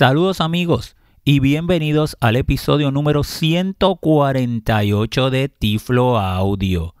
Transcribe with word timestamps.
Saludos 0.00 0.40
amigos 0.40 0.96
y 1.26 1.40
bienvenidos 1.40 2.16
al 2.20 2.36
episodio 2.36 2.90
número 2.90 3.22
148 3.22 5.28
de 5.28 5.50
Tiflo 5.50 6.18
Audio, 6.18 6.94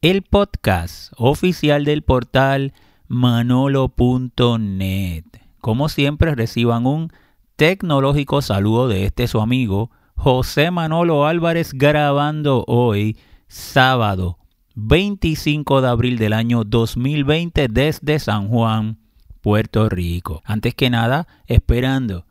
el 0.00 0.22
podcast 0.22 1.12
oficial 1.18 1.84
del 1.84 2.00
portal 2.00 2.72
manolo.net. 3.06 5.24
Como 5.60 5.90
siempre 5.90 6.34
reciban 6.34 6.86
un 6.86 7.12
tecnológico 7.56 8.40
saludo 8.40 8.88
de 8.88 9.04
este 9.04 9.28
su 9.28 9.42
amigo 9.42 9.90
José 10.14 10.70
Manolo 10.70 11.26
Álvarez 11.26 11.74
grabando 11.74 12.64
hoy 12.66 13.18
sábado 13.48 14.38
25 14.74 15.82
de 15.82 15.88
abril 15.88 16.16
del 16.16 16.32
año 16.32 16.64
2020 16.64 17.68
desde 17.68 18.18
San 18.18 18.48
Juan, 18.48 18.96
Puerto 19.42 19.90
Rico. 19.90 20.40
Antes 20.46 20.74
que 20.74 20.88
nada, 20.88 21.28
esperando 21.46 22.24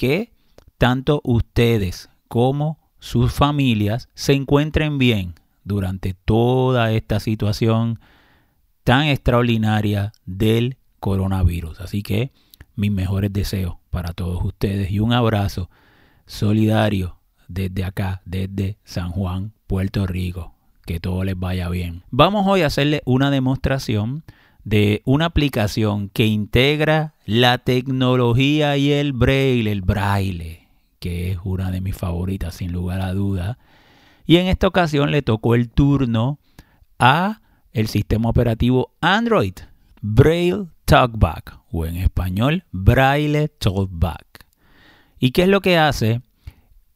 que 0.00 0.32
tanto 0.78 1.20
ustedes 1.24 2.08
como 2.26 2.78
sus 3.00 3.34
familias 3.34 4.08
se 4.14 4.32
encuentren 4.32 4.96
bien 4.96 5.34
durante 5.62 6.14
toda 6.14 6.90
esta 6.92 7.20
situación 7.20 8.00
tan 8.82 9.08
extraordinaria 9.08 10.12
del 10.24 10.78
coronavirus. 11.00 11.82
Así 11.82 12.02
que 12.02 12.32
mis 12.76 12.90
mejores 12.90 13.30
deseos 13.30 13.74
para 13.90 14.14
todos 14.14 14.42
ustedes 14.42 14.90
y 14.90 15.00
un 15.00 15.12
abrazo 15.12 15.68
solidario 16.24 17.18
desde 17.48 17.84
acá, 17.84 18.22
desde 18.24 18.78
San 18.84 19.10
Juan, 19.10 19.52
Puerto 19.66 20.06
Rico. 20.06 20.54
Que 20.86 20.98
todo 20.98 21.24
les 21.24 21.38
vaya 21.38 21.68
bien. 21.68 22.04
Vamos 22.10 22.46
hoy 22.46 22.62
a 22.62 22.68
hacerle 22.68 23.02
una 23.04 23.30
demostración 23.30 24.24
de 24.64 25.02
una 25.04 25.26
aplicación 25.26 26.08
que 26.08 26.26
integra 26.26 27.14
la 27.24 27.58
tecnología 27.58 28.76
y 28.76 28.92
el 28.92 29.12
braille, 29.12 29.70
el 29.70 29.82
braille, 29.82 30.68
que 30.98 31.32
es 31.32 31.38
una 31.44 31.70
de 31.70 31.80
mis 31.80 31.96
favoritas 31.96 32.56
sin 32.56 32.72
lugar 32.72 33.00
a 33.00 33.12
duda. 33.12 33.58
Y 34.26 34.36
en 34.36 34.46
esta 34.46 34.66
ocasión 34.66 35.10
le 35.10 35.22
tocó 35.22 35.54
el 35.54 35.70
turno 35.70 36.38
a 36.98 37.40
el 37.72 37.88
sistema 37.88 38.28
operativo 38.28 38.92
Android, 39.00 39.54
Braille 40.02 40.66
Talkback, 40.84 41.58
o 41.70 41.86
en 41.86 41.96
español, 41.96 42.64
Braille 42.72 43.48
Talkback. 43.48 44.46
¿Y 45.18 45.30
qué 45.32 45.42
es 45.42 45.48
lo 45.48 45.60
que 45.60 45.78
hace? 45.78 46.20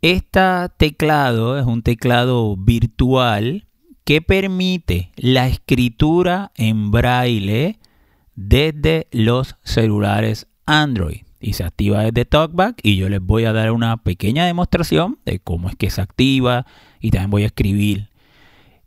Este 0.03 0.41
teclado 0.77 1.59
es 1.59 1.65
un 1.65 1.83
teclado 1.83 2.57
virtual 2.57 3.67
que 4.05 4.21
permite 4.21 5.11
la 5.17 5.49
escritura 5.49 6.53
en 6.57 6.91
braille 6.91 7.79
desde 8.37 9.09
los 9.11 9.57
celulares 9.65 10.47
Android 10.67 11.23
y 11.41 11.55
se 11.55 11.65
activa 11.65 12.03
desde 12.03 12.25
TalkBack 12.25 12.81
y 12.83 12.97
yo 12.97 13.09
les 13.09 13.21
voy 13.21 13.45
a 13.45 13.53
dar 13.53 13.71
una 13.71 13.97
pequeña 13.99 14.47
demostración 14.47 15.19
de 15.25 15.39
cómo 15.41 15.69
es 15.69 15.77
que 15.77 15.91
se 15.91 16.01
activa 16.01 16.67
y 17.01 17.11
también 17.11 17.31
voy 17.31 17.43
a 17.45 17.47
escribir. 17.47 18.09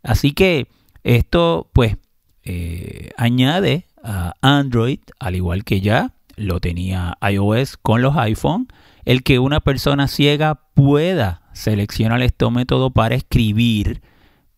Así 0.04 0.32
que 0.32 0.68
esto 1.04 1.70
pues 1.74 1.98
eh, 2.44 3.12
añade 3.18 3.86
a 4.04 4.34
Android, 4.42 5.00
al 5.20 5.36
igual 5.36 5.64
que 5.64 5.82
ya 5.82 6.14
lo 6.36 6.60
tenía 6.60 7.18
iOS 7.22 7.78
con 7.78 8.02
los 8.02 8.16
iPhone, 8.16 8.68
el 9.06 9.24
que 9.24 9.40
una 9.40 9.60
persona 9.60 10.08
ciega 10.08 10.62
pueda 10.74 11.42
seleccionar 11.54 12.22
este 12.22 12.50
método 12.50 12.92
para 12.92 13.16
escribir 13.16 14.02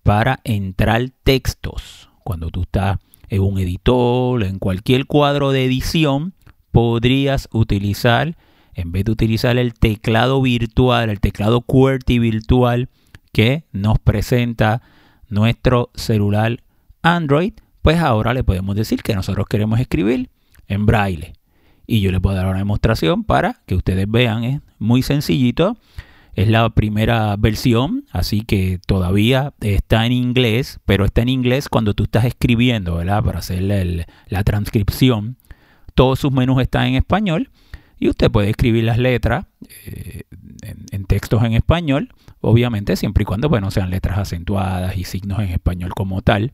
para 0.04 0.40
entrar 0.44 1.10
textos. 1.24 2.10
Cuando 2.24 2.50
tú 2.50 2.64
estás 2.64 3.00
en 3.30 3.42
un 3.42 3.60
editor, 3.60 4.44
en 4.44 4.60
cualquier 4.60 5.06
cuadro 5.06 5.52
de 5.52 5.66
edición, 5.66 6.34
podrías 6.72 7.48
utilizar, 7.52 8.38
en 8.74 8.92
vez 8.92 9.06
de 9.06 9.12
utilizar 9.12 9.58
el 9.58 9.74
teclado 9.74 10.42
virtual, 10.42 11.10
el 11.10 11.20
teclado 11.20 11.62
QWERTY 11.62 12.20
virtual 12.20 12.90
que 13.32 13.66
nos 13.72 14.00
presenta 14.00 14.82
nuestro 15.28 15.92
celular 15.96 16.64
Android, 17.02 17.54
pues 17.82 18.00
ahora 18.00 18.34
le 18.34 18.44
podemos 18.44 18.76
decir 18.76 19.04
que 19.04 19.16
nosotros 19.16 19.48
queremos 19.48 19.80
escribir 19.80 20.30
en 20.68 20.86
braille. 20.86 21.34
Y 21.88 22.02
yo 22.02 22.12
les 22.12 22.20
puedo 22.20 22.36
dar 22.36 22.48
una 22.48 22.60
demostración 22.60 23.24
para 23.24 23.62
que 23.66 23.76
ustedes 23.76 24.10
vean, 24.10 24.44
es 24.44 24.62
muy 24.78 25.02
sencillito. 25.02 25.78
Es 26.36 26.48
la 26.48 26.70
primera 26.70 27.36
versión, 27.38 28.06
así 28.12 28.42
que 28.42 28.80
todavía 28.86 29.54
está 29.62 30.06
en 30.06 30.12
inglés, 30.12 30.80
pero 30.86 31.06
está 31.06 31.22
en 31.22 31.30
inglés 31.30 31.70
cuando 31.70 31.94
tú 31.94 32.04
estás 32.04 32.26
escribiendo, 32.26 32.96
¿verdad? 32.96 33.24
Para 33.24 33.40
hacer 33.40 33.62
la 34.28 34.44
transcripción. 34.44 35.38
Todos 35.96 36.20
sus 36.20 36.32
menús 36.32 36.62
están 36.62 36.88
en 36.88 36.96
español 36.96 37.50
y 38.00 38.08
usted 38.08 38.32
puede 38.32 38.50
escribir 38.50 38.86
las 38.86 38.98
letras 38.98 39.46
eh, 39.86 40.24
en, 40.92 41.04
textos 41.06 41.44
en 41.44 41.54
español, 41.54 42.14
obviamente 42.40 42.96
siempre 42.96 43.24
y 43.24 43.26
cuando 43.26 43.50
sean 43.72 43.90
letras 43.90 44.18
acentuadas 44.18 44.98
y 44.98 45.04
signos 45.04 45.40
en 45.40 45.50
español 45.50 45.92
como 45.94 46.22
tal. 46.22 46.54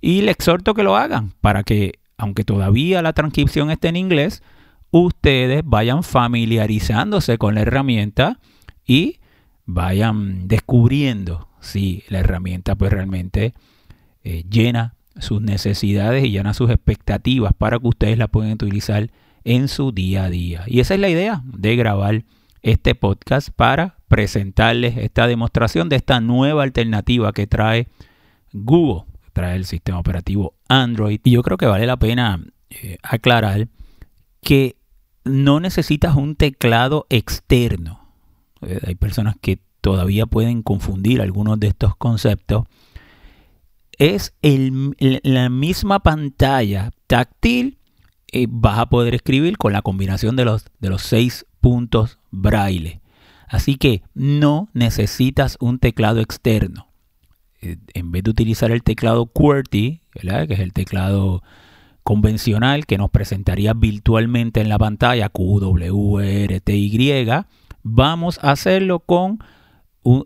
Y 0.00 0.22
le 0.22 0.32
exhorto 0.32 0.74
que 0.74 0.82
lo 0.82 0.96
hagan 0.96 1.32
para 1.40 1.62
que, 1.62 2.00
aunque 2.18 2.44
todavía 2.44 3.02
la 3.02 3.12
transcripción 3.12 3.70
esté 3.70 3.88
en 3.88 3.96
inglés, 3.96 4.42
ustedes 4.90 5.62
vayan 5.64 6.02
familiarizándose 6.02 7.38
con 7.38 7.54
la 7.54 7.62
herramienta 7.62 8.40
y 8.86 9.18
vayan 9.66 10.48
descubriendo 10.48 11.48
si 11.60 12.04
la 12.08 12.20
herramienta 12.20 12.74
pues 12.74 12.92
realmente 12.92 13.54
eh, 14.22 14.44
llena 14.48 14.94
sus 15.18 15.40
necesidades 15.40 16.24
y 16.24 16.30
llena 16.30 16.54
sus 16.54 16.70
expectativas 16.70 17.52
para 17.56 17.78
que 17.78 17.88
ustedes 17.88 18.18
la 18.18 18.28
puedan 18.28 18.52
utilizar 18.52 19.10
en 19.44 19.68
su 19.68 19.92
día 19.92 20.24
a 20.24 20.30
día. 20.30 20.64
Y 20.66 20.80
esa 20.80 20.94
es 20.94 21.00
la 21.00 21.08
idea 21.08 21.42
de 21.44 21.76
grabar 21.76 22.24
este 22.62 22.94
podcast 22.94 23.50
para 23.50 23.96
presentarles 24.08 24.96
esta 24.96 25.26
demostración 25.26 25.88
de 25.88 25.96
esta 25.96 26.20
nueva 26.20 26.62
alternativa 26.62 27.32
que 27.32 27.46
trae 27.46 27.88
Google, 28.52 29.04
trae 29.32 29.56
el 29.56 29.66
sistema 29.66 29.98
operativo 29.98 30.54
Android. 30.68 31.20
Y 31.24 31.32
yo 31.32 31.42
creo 31.42 31.58
que 31.58 31.66
vale 31.66 31.86
la 31.86 31.98
pena 31.98 32.42
eh, 32.70 32.98
aclarar 33.02 33.68
que 34.40 34.76
no 35.24 35.60
necesitas 35.60 36.16
un 36.16 36.36
teclado 36.36 37.06
externo 37.10 38.03
eh, 38.66 38.80
hay 38.86 38.94
personas 38.94 39.36
que 39.40 39.60
todavía 39.80 40.26
pueden 40.26 40.62
confundir 40.62 41.20
algunos 41.20 41.60
de 41.60 41.68
estos 41.68 41.96
conceptos, 41.96 42.64
es 43.98 44.34
la 44.42 45.48
misma 45.50 46.00
pantalla 46.00 46.90
táctil, 47.06 47.78
eh, 48.32 48.46
vas 48.48 48.78
a 48.78 48.86
poder 48.86 49.14
escribir 49.14 49.56
con 49.58 49.72
la 49.72 49.82
combinación 49.82 50.36
de 50.36 50.44
los, 50.44 50.66
de 50.80 50.90
los 50.90 51.02
seis 51.02 51.46
puntos 51.60 52.18
braille. 52.30 53.00
Así 53.46 53.76
que 53.76 54.02
no 54.14 54.68
necesitas 54.72 55.56
un 55.60 55.78
teclado 55.78 56.20
externo. 56.20 56.88
Eh, 57.60 57.76
en 57.94 58.10
vez 58.10 58.24
de 58.24 58.30
utilizar 58.30 58.70
el 58.70 58.82
teclado 58.82 59.26
QWERTY, 59.26 60.00
que 60.12 60.54
es 60.54 60.60
el 60.60 60.72
teclado 60.72 61.42
convencional 62.02 62.86
que 62.86 62.98
nos 62.98 63.10
presentaría 63.10 63.72
virtualmente 63.72 64.60
en 64.60 64.68
la 64.68 64.78
pantalla, 64.78 65.28
Q, 65.28 65.60
Y, 66.66 66.98
vamos 67.84 68.40
a 68.42 68.50
hacerlo 68.50 68.98
con 68.98 69.38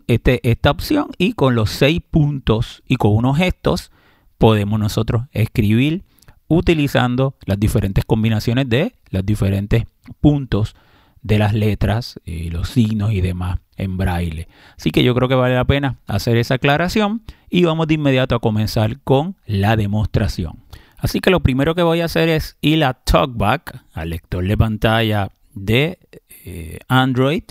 este, 0.07 0.39
esta 0.49 0.71
opción 0.71 1.09
y 1.17 1.33
con 1.33 1.53
los 1.53 1.69
seis 1.69 2.01
puntos 2.09 2.81
y 2.87 2.95
con 2.95 3.15
unos 3.15 3.37
gestos 3.37 3.91
podemos 4.37 4.79
nosotros 4.79 5.23
escribir 5.31 6.03
utilizando 6.47 7.35
las 7.45 7.59
diferentes 7.59 8.03
combinaciones 8.05 8.67
de 8.67 8.93
los 9.11 9.23
diferentes 9.23 9.85
puntos 10.19 10.75
de 11.21 11.37
las 11.37 11.53
letras, 11.53 12.19
y 12.25 12.49
los 12.49 12.69
signos 12.69 13.11
y 13.11 13.19
demás 13.19 13.59
en 13.75 13.97
braille. 13.97 14.47
Así 14.77 14.89
que 14.89 15.03
yo 15.03 15.13
creo 15.13 15.27
que 15.27 15.35
vale 15.35 15.55
la 15.55 15.65
pena 15.65 15.97
hacer 16.07 16.37
esa 16.37 16.55
aclaración 16.55 17.23
y 17.49 17.65
vamos 17.65 17.87
de 17.87 17.95
inmediato 17.95 18.35
a 18.35 18.39
comenzar 18.39 18.99
con 19.01 19.35
la 19.45 19.75
demostración. 19.75 20.63
Así 20.97 21.19
que 21.19 21.29
lo 21.29 21.41
primero 21.41 21.75
que 21.75 21.83
voy 21.83 22.01
a 22.01 22.05
hacer 22.05 22.29
es 22.29 22.57
ir 22.61 22.83
a 22.83 22.93
TalkBack, 22.93 23.83
al 23.93 24.09
lector 24.09 24.45
de 24.45 24.57
pantalla 24.57 25.29
de 25.53 25.99
eh, 26.45 26.79
Android 26.87 27.43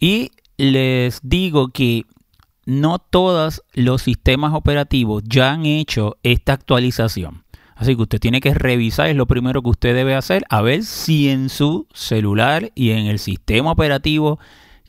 y 0.00 0.30
les 0.56 1.20
digo 1.22 1.68
que 1.68 2.04
no 2.64 2.98
todos 2.98 3.62
los 3.74 4.02
sistemas 4.02 4.52
operativos 4.54 5.22
ya 5.26 5.52
han 5.52 5.66
hecho 5.66 6.16
esta 6.22 6.52
actualización. 6.52 7.44
Así 7.76 7.94
que 7.94 8.02
usted 8.02 8.20
tiene 8.20 8.40
que 8.40 8.54
revisar, 8.54 9.08
es 9.08 9.16
lo 9.16 9.26
primero 9.26 9.62
que 9.62 9.68
usted 9.68 9.94
debe 9.94 10.14
hacer, 10.14 10.44
a 10.48 10.62
ver 10.62 10.82
si 10.82 11.28
en 11.28 11.50
su 11.50 11.86
celular 11.92 12.72
y 12.74 12.90
en 12.90 13.06
el 13.06 13.18
sistema 13.18 13.70
operativo 13.70 14.38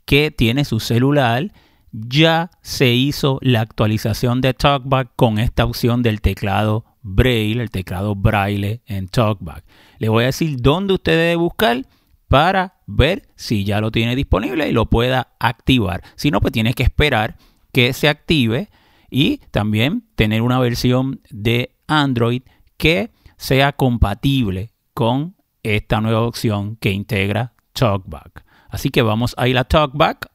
que 0.05 0.31
tiene 0.31 0.63
su 0.63 0.79
celular 0.79 1.51
ya 1.91 2.49
se 2.61 2.93
hizo 2.93 3.39
la 3.41 3.61
actualización 3.61 4.39
de 4.39 4.53
TalkBack 4.53 5.11
con 5.15 5.37
esta 5.37 5.65
opción 5.65 6.01
del 6.01 6.21
teclado 6.21 6.85
Braille, 7.01 7.61
el 7.61 7.71
teclado 7.71 8.15
Braille 8.15 8.81
en 8.85 9.07
TalkBack. 9.07 9.65
Le 9.99 10.09
voy 10.09 10.23
a 10.23 10.27
decir 10.27 10.57
dónde 10.61 10.93
usted 10.93 11.13
debe 11.13 11.35
buscar 11.35 11.85
para 12.27 12.81
ver 12.85 13.29
si 13.35 13.63
ya 13.63 13.81
lo 13.81 13.91
tiene 13.91 14.15
disponible 14.15 14.67
y 14.67 14.71
lo 14.71 14.87
pueda 14.87 15.35
activar. 15.39 16.03
Si 16.15 16.31
no, 16.31 16.41
pues 16.41 16.53
tiene 16.53 16.73
que 16.73 16.83
esperar 16.83 17.37
que 17.71 17.93
se 17.93 18.09
active 18.09 18.69
y 19.09 19.37
también 19.51 20.07
tener 20.15 20.41
una 20.41 20.59
versión 20.59 21.21
de 21.29 21.75
Android 21.87 22.41
que 22.77 23.11
sea 23.37 23.73
compatible 23.73 24.73
con 24.93 25.35
esta 25.63 26.01
nueva 26.01 26.21
opción 26.21 26.75
que 26.77 26.91
integra 26.91 27.53
TalkBack. 27.73 28.45
Así 28.69 28.89
que 28.89 29.01
vamos 29.01 29.33
a 29.37 29.47
ir 29.47 29.57
a 29.57 29.63
TalkBack. 29.63 30.29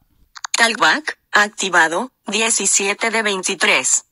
TalkBack, 0.57 1.19
activado, 1.31 2.11
17 2.27 3.11
de 3.11 3.23
23. 3.23 4.05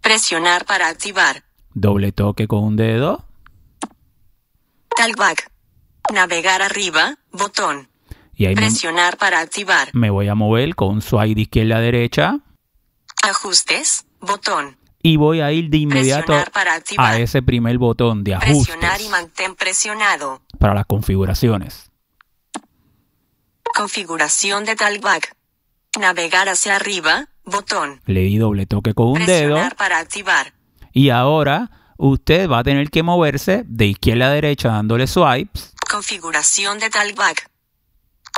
Presionar 0.00 0.66
para 0.66 0.88
activar. 0.88 1.44
Doble 1.72 2.12
toque 2.12 2.46
con 2.46 2.64
un 2.64 2.76
dedo. 2.76 3.26
TalkBack. 4.96 5.53
Navegar 6.12 6.62
arriba, 6.62 7.16
botón. 7.32 7.88
Y 8.36 8.46
ahí 8.46 8.54
me, 8.54 8.62
Presionar 8.62 9.16
para 9.16 9.40
activar. 9.40 9.88
me 9.92 10.10
voy 10.10 10.28
a 10.28 10.34
mover 10.34 10.74
con 10.74 11.00
swipe 11.02 11.34
de 11.36 11.40
izquierda 11.42 11.76
a 11.76 11.80
derecha. 11.80 12.38
Ajustes, 13.22 14.06
botón. 14.20 14.76
Y 15.02 15.16
voy 15.16 15.40
a 15.40 15.52
ir 15.52 15.68
de 15.70 15.78
inmediato 15.78 16.32
para 16.52 16.80
a 16.98 17.18
ese 17.18 17.42
primer 17.42 17.78
botón 17.78 18.24
de 18.24 18.36
Presionar 18.36 19.00
y 19.00 19.04
ajustes 19.04 19.10
mantén 19.10 19.54
presionado. 19.54 20.40
para 20.58 20.74
las 20.74 20.86
configuraciones. 20.86 21.90
Configuración 23.74 24.64
de 24.64 24.76
TalkBack. 24.76 25.36
Navegar 26.00 26.48
hacia 26.48 26.76
arriba, 26.76 27.28
botón. 27.44 28.00
Le 28.06 28.20
di 28.20 28.38
doble 28.38 28.66
toque 28.66 28.94
con 28.94 29.08
un 29.08 29.26
dedo. 29.26 29.54
Presionar 29.54 29.76
para 29.76 29.98
activar. 29.98 30.54
Y 30.92 31.10
ahora 31.10 31.70
usted 31.98 32.48
va 32.48 32.60
a 32.60 32.64
tener 32.64 32.90
que 32.90 33.02
moverse 33.02 33.64
de 33.66 33.86
izquierda 33.86 34.26
a 34.26 34.30
derecha 34.30 34.68
dándole 34.68 35.06
swipes. 35.06 35.73
Configuración 35.98 36.80
de 36.80 36.90
TalkBack. 36.90 37.48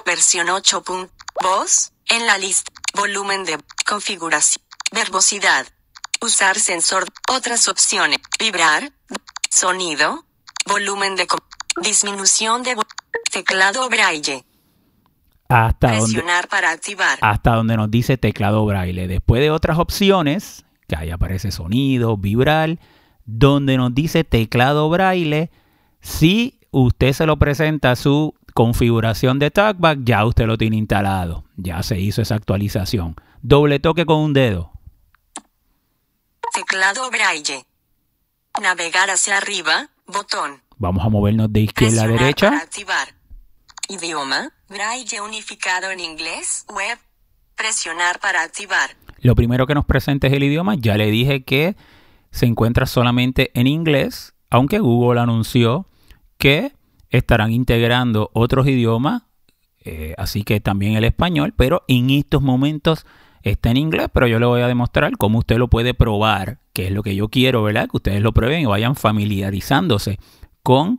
Versión 0.05 0.51
8. 0.51 0.83
pun- 0.85 1.09
Voz. 1.43 1.91
En 2.11 2.27
la 2.27 2.37
lista. 2.37 2.71
Volumen 2.95 3.45
de. 3.47 3.57
Configuración. 3.89 4.63
Verbosidad. 4.93 5.67
Usar 6.21 6.59
sensor. 6.59 7.07
Otras 7.33 7.67
opciones. 7.69 8.19
Vibrar. 8.39 8.93
Sonido. 9.49 10.27
Volumen 10.67 11.17
de. 11.17 11.27
Disminución 11.81 12.63
de. 12.63 12.77
Teclado 13.33 13.89
braille. 13.89 14.45
Hasta 15.49 15.93
donde, 15.93 16.03
Presionar 16.13 16.49
para 16.49 16.73
activar. 16.73 17.19
hasta 17.23 17.53
donde 17.55 17.79
nos 17.79 17.91
dice 17.91 18.19
teclado 18.19 18.67
braille. 18.67 19.09
Después 19.09 19.41
de 19.41 19.51
otras 19.51 19.79
opciones, 19.79 20.67
que 20.89 20.97
ahí 20.97 21.11
aparece 21.11 21.51
sonido, 21.51 22.19
vibrar, 22.19 22.79
donde 23.25 23.79
nos 23.79 23.95
dice 23.95 24.25
teclado 24.25 24.91
braille, 24.91 25.51
si 26.03 26.56
usted 26.81 27.13
se 27.15 27.25
lo 27.27 27.39
presenta 27.39 27.93
a 27.93 27.97
su 27.97 28.35
configuración 28.53 29.39
de 29.39 29.51
TalkBack, 29.51 30.01
ya 30.05 30.25
usted 30.27 30.47
lo 30.47 30.59
tiene 30.59 30.77
instalado. 30.77 31.45
Ya 31.57 31.83
se 31.83 31.99
hizo 31.99 32.21
esa 32.21 32.35
actualización. 32.35 33.17
Doble 33.41 33.81
toque 33.81 34.05
con 34.05 34.19
un 34.19 34.33
dedo. 34.35 34.73
Teclado 36.53 37.11
braille. 37.11 37.65
Navegar 38.61 39.11
hacia 39.11 39.39
arriba. 39.39 39.89
Botón. 40.07 40.63
Vamos 40.77 41.05
a 41.05 41.09
movernos 41.09 41.53
de 41.53 41.61
izquierda 41.61 42.05
a 42.05 42.09
derecha. 42.09 42.51
Para 42.51 42.63
activar. 42.63 43.09
Idioma. 43.89 44.53
Braille 44.69 45.21
unificado 45.21 45.91
en 45.91 46.01
inglés. 46.01 46.67
Web. 46.69 46.99
Presionar 47.57 48.21
para 48.21 48.43
activar. 48.43 48.91
Lo 49.21 49.35
primero 49.35 49.67
que 49.67 49.75
nos 49.75 49.87
presenta 49.87 50.27
es 50.27 50.33
el 50.35 50.43
idioma. 50.43 50.75
Ya 50.77 50.97
le 50.97 51.11
dije 51.11 51.43
que 51.45 51.75
se 52.31 52.45
encuentra 52.45 52.85
solamente 52.87 53.51
en 53.59 53.67
inglés, 53.67 54.35
aunque 54.51 54.79
Google 54.79 55.21
anunció 55.21 55.87
que 56.39 56.73
estarán 57.11 57.53
integrando 57.53 58.31
otros 58.33 58.67
idiomas, 58.67 59.23
eh, 59.81 60.15
así 60.19 60.43
que 60.43 60.61
también 60.61 60.97
el 60.97 61.05
español, 61.05 61.55
pero 61.57 61.85
en 61.89 62.11
estos 62.11 62.43
momentos 62.43 63.07
está 63.43 63.71
en 63.71 63.77
inglés, 63.77 64.09
pero 64.13 64.27
yo 64.27 64.39
le 64.39 64.47
voy 64.47 64.63
a 64.63 64.69
demostrar 64.69 65.17
cómo 65.17 65.39
usted 65.39 65.57
lo 65.57 65.69
puede 65.69 65.95
probar, 65.95 66.59
que 66.73 66.87
es 66.87 66.93
lo 66.93 67.03
que 67.03 67.15
yo 67.15 67.29
quiero, 67.29 67.63
¿verdad? 67.63 67.89
Que 67.89 67.97
ustedes 67.97 68.21
lo 68.21 68.33
prueben 68.33 68.61
y 68.61 68.67
vayan 68.67 68.97
familiarizándose 68.97 70.19
con 70.63 70.99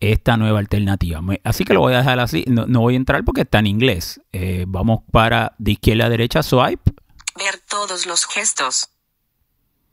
esta 0.00 0.36
nueva 0.36 0.58
alternativa. 0.58 1.20
Así 1.42 1.64
que 1.64 1.72
lo 1.72 1.80
voy 1.80 1.94
a 1.94 1.98
dejar 1.98 2.20
así, 2.20 2.44
no, 2.46 2.66
no 2.66 2.80
voy 2.80 2.94
a 2.94 2.98
entrar 2.98 3.24
porque 3.24 3.42
está 3.42 3.60
en 3.60 3.66
inglés. 3.66 4.20
Eh, 4.32 4.64
vamos 4.68 5.00
para 5.10 5.54
de 5.58 5.72
izquierda 5.72 6.06
a 6.06 6.10
derecha, 6.10 6.42
swipe. 6.42 6.92
Ver 7.36 7.60
todos 7.68 8.06
los 8.06 8.26
gestos. 8.26 8.90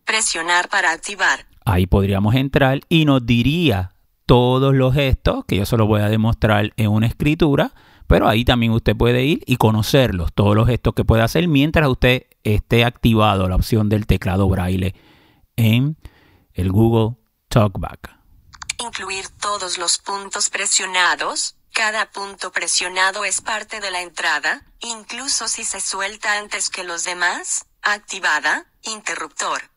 Presionar 0.06 0.68
para 0.68 0.92
activar. 0.92 1.46
Ahí 1.66 1.88
podríamos 1.88 2.36
entrar 2.36 2.82
y 2.90 3.06
nos 3.06 3.26
diría 3.26 3.93
todos 4.26 4.74
los 4.74 4.94
gestos, 4.94 5.46
que 5.46 5.58
yo 5.58 5.66
se 5.66 5.78
los 5.78 5.88
voy 5.88 6.02
a 6.02 6.10
demostrar 6.10 6.74
en 6.78 6.90
una 6.90 7.08
escritura, 7.08 7.74
pero 8.08 8.28
ahí 8.28 8.46
también 8.46 8.72
usted 8.72 8.96
puede 8.96 9.24
ir 9.24 9.44
y 9.46 9.58
conocerlos, 9.58 10.34
todos 10.34 10.56
los 10.56 10.68
gestos 10.68 10.94
que 10.94 11.06
puede 11.06 11.24
hacer 11.24 11.48
mientras 11.48 11.88
usted 11.88 12.28
esté 12.44 12.86
activado 12.86 13.48
la 13.48 13.56
opción 13.56 13.90
del 13.90 14.06
teclado 14.06 14.48
braille 14.48 14.94
en 15.56 15.98
el 16.54 16.72
Google 16.72 17.18
Talkback. 17.48 18.18
Incluir 18.80 19.26
todos 19.42 19.78
los 19.78 19.98
puntos 19.98 20.50
presionados. 20.50 21.56
Cada 21.74 22.12
punto 22.12 22.52
presionado 22.52 23.26
es 23.26 23.42
parte 23.42 23.80
de 23.80 23.90
la 23.90 24.02
entrada, 24.02 24.64
incluso 24.80 25.48
si 25.48 25.64
se 25.64 25.82
suelta 25.82 26.38
antes 26.38 26.70
que 26.70 26.84
los 26.84 27.04
demás. 27.04 27.66
Activada. 27.82 28.68
Interruptor. 28.84 29.73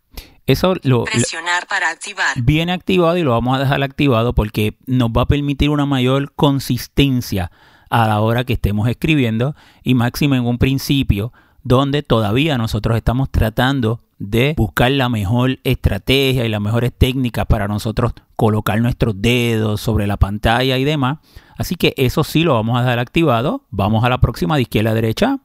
Eso 0.47 0.75
lo, 0.83 1.05
Presionar 1.05 1.67
para 1.67 1.91
activar. 1.91 2.41
viene 2.41 2.73
activado 2.73 3.17
y 3.17 3.23
lo 3.23 3.33
vamos 3.33 3.57
a 3.57 3.61
dejar 3.61 3.83
activado 3.83 4.35
porque 4.35 4.77
nos 4.87 5.11
va 5.11 5.23
a 5.23 5.27
permitir 5.27 5.71
una 5.71 5.87
mayor 5.87 6.33
consistencia 6.35 7.51
a 7.91 8.07
la 8.07 8.21
hora 8.21 8.45
que 8.45 8.53
estemos 8.53 8.89
escribiendo 8.89 9.55
y 9.83 9.95
máximo 9.95 10.35
en 10.35 10.47
un 10.47 10.59
principio 10.59 11.33
donde 11.63 12.03
todavía 12.03 12.59
nosotros 12.59 12.97
estamos 12.97 13.31
tratando 13.31 14.03
de 14.19 14.55
buscar 14.57 14.91
la 14.93 15.09
mejor 15.09 15.59
estrategia 15.65 16.45
y 16.45 16.49
las 16.49 16.61
mejores 16.61 16.93
técnicas 16.97 17.47
para 17.47 17.69
nosotros 17.69 18.13
colocar 18.37 18.81
nuestros 18.81 19.21
dedos 19.21 19.81
sobre 19.81 20.07
la 20.07 20.17
pantalla 20.17 20.79
y 20.79 20.85
demás. 20.85 21.19
Así 21.59 21.75
que 21.75 21.93
eso 21.97 22.23
sí 22.23 22.43
lo 22.43 22.55
vamos 22.55 22.79
a 22.79 22.83
dejar 22.83 22.99
activado. 22.99 23.65
Vamos 23.71 24.05
a 24.05 24.09
la 24.09 24.19
próxima 24.19 24.57
de 24.57 24.63
izquierda 24.63 24.91
a 24.91 24.95
derecha. 24.95 25.39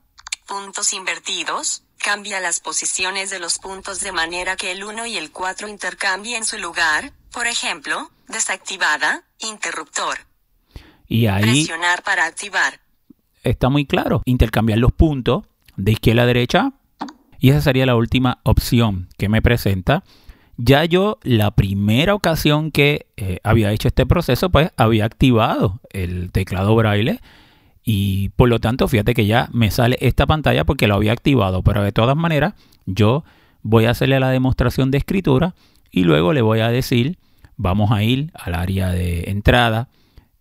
Puntos 0.47 0.93
invertidos. 0.93 1.83
Cambia 2.03 2.39
las 2.39 2.59
posiciones 2.59 3.29
de 3.29 3.39
los 3.39 3.59
puntos 3.59 3.99
de 3.99 4.11
manera 4.11 4.55
que 4.55 4.71
el 4.71 4.83
1 4.83 5.05
y 5.05 5.17
el 5.17 5.31
4 5.31 5.67
intercambien 5.67 6.43
su 6.45 6.57
lugar. 6.57 7.11
Por 7.31 7.45
ejemplo, 7.45 8.09
desactivada, 8.27 9.23
interruptor. 9.39 10.17
Y 11.07 11.27
ahí 11.27 11.43
Presionar 11.43 12.01
para 12.03 12.25
activar. 12.25 12.79
está 13.43 13.69
muy 13.69 13.85
claro. 13.85 14.23
Intercambiar 14.25 14.79
los 14.79 14.91
puntos 14.91 15.43
de 15.75 15.91
izquierda 15.91 16.23
a 16.23 16.25
derecha. 16.25 16.71
Y 17.39 17.49
esa 17.51 17.61
sería 17.61 17.85
la 17.85 17.95
última 17.95 18.39
opción 18.43 19.09
que 19.17 19.29
me 19.29 19.41
presenta. 19.41 20.03
Ya 20.57 20.85
yo 20.85 21.19
la 21.23 21.51
primera 21.51 22.13
ocasión 22.13 22.71
que 22.71 23.07
eh, 23.17 23.39
había 23.43 23.71
hecho 23.71 23.87
este 23.87 24.05
proceso, 24.05 24.49
pues 24.49 24.71
había 24.77 25.05
activado 25.05 25.81
el 25.91 26.31
teclado 26.31 26.75
braille. 26.75 27.19
Y 27.83 28.29
por 28.29 28.49
lo 28.49 28.59
tanto, 28.59 28.87
fíjate 28.87 29.13
que 29.13 29.25
ya 29.25 29.49
me 29.51 29.71
sale 29.71 29.97
esta 30.01 30.25
pantalla 30.27 30.65
porque 30.65 30.87
lo 30.87 30.95
había 30.95 31.13
activado. 31.13 31.63
Pero 31.63 31.83
de 31.83 31.91
todas 31.91 32.15
maneras, 32.15 32.53
yo 32.85 33.23
voy 33.63 33.85
a 33.85 33.91
hacerle 33.91 34.19
la 34.19 34.29
demostración 34.29 34.91
de 34.91 34.99
escritura 34.99 35.55
y 35.91 36.03
luego 36.03 36.33
le 36.33 36.41
voy 36.41 36.59
a 36.59 36.69
decir, 36.69 37.17
vamos 37.57 37.91
a 37.91 38.03
ir 38.03 38.31
al 38.33 38.55
área 38.55 38.89
de 38.89 39.29
entrada, 39.29 39.89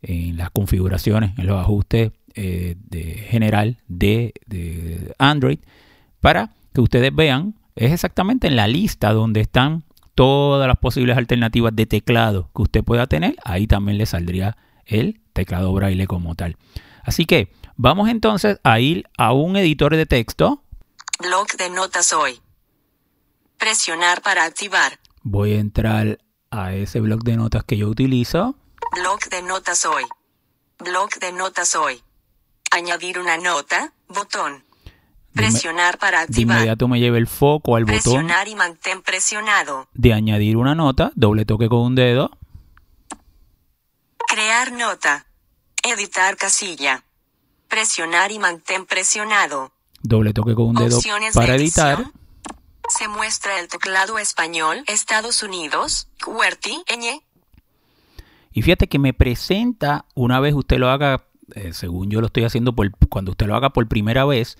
en 0.02 0.36
las 0.36 0.50
configuraciones, 0.50 1.38
en 1.38 1.46
los 1.46 1.60
ajustes 1.60 2.12
eh, 2.34 2.76
de 2.88 3.02
general 3.02 3.78
de, 3.88 4.32
de 4.46 5.14
Android, 5.18 5.58
para 6.20 6.50
que 6.72 6.80
ustedes 6.80 7.14
vean, 7.14 7.54
es 7.76 7.92
exactamente 7.92 8.46
en 8.46 8.56
la 8.56 8.66
lista 8.66 9.12
donde 9.12 9.40
están 9.40 9.84
todas 10.14 10.66
las 10.66 10.76
posibles 10.76 11.16
alternativas 11.16 11.74
de 11.74 11.86
teclado 11.86 12.50
que 12.54 12.62
usted 12.62 12.84
pueda 12.84 13.06
tener, 13.06 13.36
ahí 13.44 13.66
también 13.66 13.98
le 13.98 14.06
saldría 14.06 14.56
el 14.86 15.20
teclado 15.32 15.72
braille 15.72 16.06
como 16.06 16.34
tal. 16.34 16.56
Así 17.04 17.26
que 17.26 17.52
vamos 17.76 18.08
entonces 18.08 18.58
a 18.64 18.80
ir 18.80 19.08
a 19.18 19.32
un 19.32 19.56
editor 19.56 19.96
de 19.96 20.06
texto. 20.06 20.62
Bloc 21.18 21.54
de 21.56 21.70
notas 21.70 22.12
hoy. 22.12 22.40
Presionar 23.58 24.22
para 24.22 24.44
activar. 24.44 24.98
Voy 25.22 25.52
a 25.52 25.58
entrar 25.60 26.18
a 26.50 26.72
ese 26.74 27.00
bloc 27.00 27.22
de 27.24 27.36
notas 27.36 27.64
que 27.64 27.76
yo 27.76 27.88
utilizo. 27.88 28.56
Bloc 28.92 29.28
de 29.28 29.42
notas 29.42 29.84
hoy. 29.84 30.04
Bloc 30.78 31.18
de 31.18 31.32
notas 31.32 31.74
hoy. 31.76 32.02
Añadir 32.70 33.18
una 33.18 33.36
nota. 33.36 33.92
Botón. 34.08 34.64
De 35.32 35.42
Presionar 35.42 35.98
para 35.98 36.18
De 36.18 36.24
activar. 36.24 36.56
inmediato 36.56 36.88
me 36.88 36.98
lleva 36.98 37.18
el 37.18 37.26
foco 37.28 37.76
al 37.76 37.84
botón 37.84 37.98
Presionar 38.00 38.48
y 38.48 38.54
mantén 38.56 39.00
presionado. 39.02 39.88
de 39.94 40.12
añadir 40.12 40.56
una 40.56 40.74
nota, 40.74 41.12
doble 41.14 41.44
toque 41.44 41.68
con 41.68 41.80
un 41.80 41.94
dedo. 41.94 42.30
Crear 44.26 44.72
nota. 44.72 45.26
Editar 45.82 46.36
casilla. 46.36 47.04
Presionar 47.68 48.32
y 48.32 48.38
mantén 48.38 48.86
presionado. 48.86 49.72
Doble 50.02 50.32
toque 50.32 50.54
con 50.54 50.66
un 50.66 50.74
dedo 50.74 50.96
Opciones 50.96 51.34
para 51.34 51.54
de 51.54 51.58
editar. 51.58 52.10
Se 52.88 53.08
muestra 53.08 53.60
el 53.60 53.68
teclado 53.68 54.18
español, 54.18 54.82
Estados 54.86 55.42
Unidos, 55.42 56.08
QWERTY, 56.24 56.82
ñ. 56.88 57.22
Y 58.52 58.62
fíjate 58.62 58.88
que 58.88 58.98
me 58.98 59.14
presenta, 59.14 60.06
una 60.14 60.40
vez 60.40 60.54
usted 60.54 60.78
lo 60.78 60.90
haga, 60.90 61.24
eh, 61.54 61.72
según 61.72 62.10
yo 62.10 62.20
lo 62.20 62.26
estoy 62.26 62.44
haciendo, 62.44 62.74
por, 62.74 62.90
cuando 63.08 63.30
usted 63.32 63.46
lo 63.46 63.54
haga 63.54 63.70
por 63.70 63.86
primera 63.86 64.24
vez, 64.24 64.58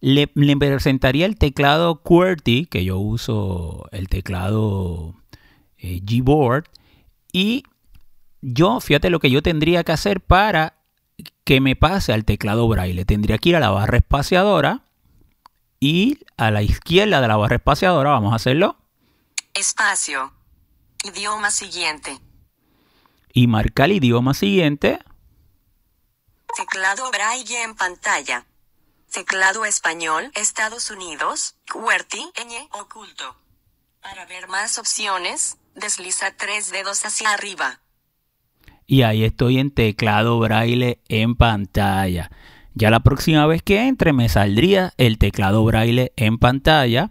le, 0.00 0.30
le 0.34 0.56
presentaría 0.56 1.26
el 1.26 1.36
teclado 1.36 2.02
QWERTY, 2.02 2.66
que 2.66 2.84
yo 2.84 2.98
uso 2.98 3.88
el 3.92 4.08
teclado 4.08 5.14
eh, 5.76 6.00
Gboard, 6.02 6.64
y 7.32 7.64
yo, 8.40 8.80
fíjate 8.80 9.10
lo 9.10 9.20
que 9.20 9.30
yo 9.30 9.42
tendría 9.42 9.84
que 9.84 9.92
hacer 9.92 10.20
para 10.20 10.74
que 11.44 11.60
me 11.60 11.76
pase 11.76 12.12
al 12.12 12.24
teclado 12.24 12.68
braille. 12.68 13.04
Tendría 13.04 13.38
que 13.38 13.50
ir 13.50 13.56
a 13.56 13.60
la 13.60 13.70
barra 13.70 13.98
espaciadora 13.98 14.82
y 15.80 16.18
a 16.36 16.50
la 16.50 16.62
izquierda 16.62 17.20
de 17.20 17.28
la 17.28 17.36
barra 17.36 17.56
espaciadora 17.56 18.10
vamos 18.10 18.32
a 18.32 18.36
hacerlo. 18.36 18.76
Espacio. 19.54 20.32
Idioma 21.04 21.50
siguiente. 21.50 22.20
Y 23.32 23.46
marcar 23.46 23.86
el 23.86 23.96
idioma 23.96 24.34
siguiente. 24.34 24.98
Teclado 26.56 27.10
braille 27.10 27.62
en 27.62 27.74
pantalla. 27.74 28.46
Teclado 29.12 29.64
español, 29.64 30.30
Estados 30.34 30.90
Unidos, 30.90 31.54
QWERTY, 31.70 32.32
ñ, 32.34 32.68
oculto. 32.72 33.36
Para 34.02 34.26
ver 34.26 34.48
más 34.48 34.78
opciones, 34.78 35.58
desliza 35.74 36.32
tres 36.36 36.70
dedos 36.70 37.04
hacia 37.04 37.30
arriba. 37.32 37.80
Y 38.86 39.02
ahí 39.02 39.24
estoy 39.24 39.58
en 39.58 39.70
teclado 39.70 40.38
braille 40.38 41.00
en 41.08 41.34
pantalla. 41.34 42.30
Ya 42.74 42.90
la 42.90 43.00
próxima 43.00 43.46
vez 43.46 43.62
que 43.62 43.88
entre 43.88 44.12
me 44.12 44.28
saldría 44.28 44.92
el 44.98 45.18
teclado 45.18 45.64
braille 45.64 46.12
en 46.16 46.38
pantalla. 46.38 47.10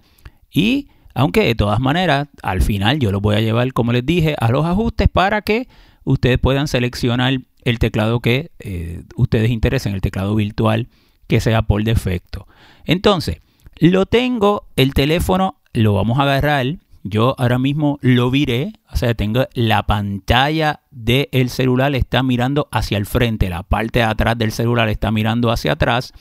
Y 0.52 0.90
aunque 1.14 1.44
de 1.44 1.56
todas 1.56 1.80
maneras, 1.80 2.28
al 2.44 2.62
final 2.62 3.00
yo 3.00 3.12
lo 3.12 3.20
voy 3.20 3.36
a 3.36 3.42
llevar, 3.42 3.74
como 3.74 3.92
les 3.92 4.06
dije, 4.06 4.36
a 4.40 4.52
los 4.52 4.66
ajustes 4.66 5.10
para 5.10 5.42
que 5.42 5.68
ustedes 6.04 6.38
puedan 6.38 6.68
seleccionar 6.68 7.40
el 7.64 7.80
teclado 7.80 8.20
que 8.20 8.52
eh, 8.60 9.04
ustedes 9.16 9.50
interesen, 9.50 9.94
el 9.94 10.02
teclado 10.02 10.36
virtual 10.36 10.88
que 11.28 11.42
sea 11.42 11.64
por 11.64 11.84
defecto. 11.84 12.48
Entonces, 12.86 13.40
lo 13.80 14.06
tengo, 14.06 14.68
el 14.76 14.94
teléfono 14.94 15.58
lo 15.74 15.94
vamos 15.94 16.20
a 16.20 16.24
agarrar. 16.24 16.78
Yo 17.08 17.36
ahora 17.38 17.60
mismo 17.60 18.00
lo 18.02 18.32
viré, 18.32 18.74
o 18.92 18.98
sea, 18.98 19.14
tengo 19.14 19.46
la 19.54 19.84
pantalla 19.84 20.82
del 20.90 21.52
celular 21.52 21.94
está 21.94 22.24
mirando 22.24 22.68
hacia 22.72 22.98
el 22.98 23.06
frente, 23.06 23.48
la 23.48 23.62
parte 23.62 24.00
de 24.00 24.06
atrás 24.06 24.36
del 24.40 24.52
celular 24.52 24.90
está 24.90 25.12
mirando 25.12 25.52
hacia 25.52 25.74
atrás, 25.74 26.14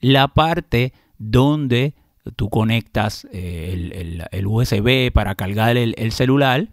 la 0.00 0.26
parte 0.26 0.92
donde 1.18 1.94
tú 2.34 2.50
conectas 2.50 3.28
eh, 3.32 4.26
el, 4.32 4.46
USB 4.48 5.12
para 5.12 5.36
cargar 5.36 5.76
el, 5.76 6.10
celular, 6.10 6.68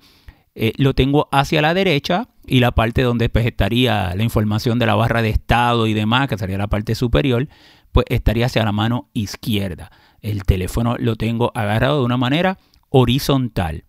eh, 0.55 0.73
lo 0.77 0.95
tengo 0.95 1.29
hacia 1.31 1.61
la 1.61 1.75
derecha 1.75 2.29
y 2.47 2.61
la 2.61 2.71
parte 2.71 3.03
donde 3.03 3.29
pues, 3.29 3.45
estaría 3.45 4.15
la 4.15 4.23
información 4.23 4.79
de 4.79 4.87
la 4.87 4.95
barra 4.95 5.21
de 5.21 5.29
estado 5.29 5.85
y 5.85 5.93
demás, 5.93 6.29
que 6.29 6.37
sería 6.39 6.57
la 6.57 6.65
parte 6.65 6.95
superior, 6.95 7.47
pues 7.91 8.07
estaría 8.09 8.47
hacia 8.47 8.65
la 8.65 8.71
mano 8.71 9.07
izquierda. 9.13 9.91
El 10.19 10.45
teléfono 10.45 10.95
lo 10.97 11.15
tengo 11.15 11.51
agarrado 11.53 11.99
de 11.99 12.05
una 12.05 12.17
manera 12.17 12.57
horizontal. 12.89 13.85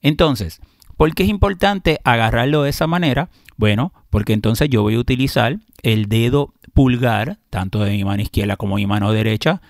Entonces, 0.00 0.60
¿por 0.96 1.14
qué 1.14 1.24
es 1.24 1.28
importante 1.28 2.00
agarrarlo 2.04 2.62
de 2.62 2.70
esa 2.70 2.86
manera? 2.86 3.30
Bueno, 3.56 3.92
porque 4.10 4.32
entonces 4.32 4.68
yo 4.68 4.82
voy 4.82 4.94
a 4.94 4.98
utilizar 4.98 5.58
el 5.82 6.08
dedo 6.08 6.54
pulgar, 6.72 7.38
tanto 7.50 7.84
de 7.84 7.92
mi 7.92 8.04
mano 8.04 8.22
izquierda 8.22 8.56
como 8.56 8.76
mi 8.76 8.86
mano 8.86 9.12
derecha, 9.12 9.62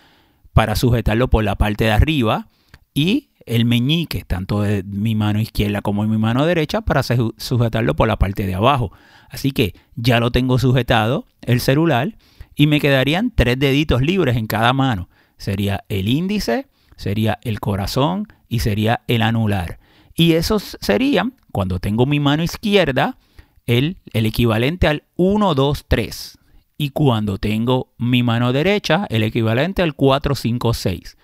para 0.52 0.76
sujetarlo 0.76 1.28
por 1.28 1.44
la 1.44 1.56
parte 1.56 1.84
de 1.84 1.92
arriba 1.92 2.48
y 2.94 3.30
el 3.46 3.64
meñique, 3.64 4.24
tanto 4.24 4.62
de 4.62 4.82
mi 4.84 5.14
mano 5.14 5.40
izquierda 5.40 5.82
como 5.82 6.02
de 6.02 6.08
mi 6.08 6.18
mano 6.18 6.46
derecha, 6.46 6.80
para 6.80 7.02
sujetarlo 7.02 7.94
por 7.94 8.08
la 8.08 8.16
parte 8.16 8.46
de 8.46 8.54
abajo. 8.54 8.92
Así 9.28 9.50
que 9.50 9.74
ya 9.96 10.20
lo 10.20 10.30
tengo 10.30 10.58
sujetado, 10.58 11.26
el 11.42 11.60
celular, 11.60 12.16
y 12.54 12.68
me 12.68 12.80
quedarían 12.80 13.32
tres 13.34 13.58
deditos 13.58 14.00
libres 14.00 14.36
en 14.36 14.46
cada 14.46 14.72
mano. 14.72 15.08
Sería 15.36 15.84
el 15.88 16.08
índice, 16.08 16.68
sería 16.96 17.38
el 17.42 17.60
corazón 17.60 18.28
y 18.54 18.60
sería 18.60 19.02
el 19.08 19.22
anular. 19.22 19.78
Y 20.14 20.32
esos 20.32 20.76
serían, 20.80 21.34
cuando 21.52 21.80
tengo 21.80 22.06
mi 22.06 22.20
mano 22.20 22.42
izquierda, 22.42 23.18
el, 23.66 23.98
el 24.12 24.26
equivalente 24.26 24.86
al 24.86 25.04
1, 25.16 25.54
2, 25.54 25.84
3. 25.88 26.38
Y 26.78 26.90
cuando 26.90 27.38
tengo 27.38 27.92
mi 27.98 28.22
mano 28.22 28.52
derecha, 28.52 29.06
el 29.10 29.22
equivalente 29.22 29.82
al 29.82 29.94
4, 29.94 30.34
5, 30.34 30.74
6. 30.74 31.16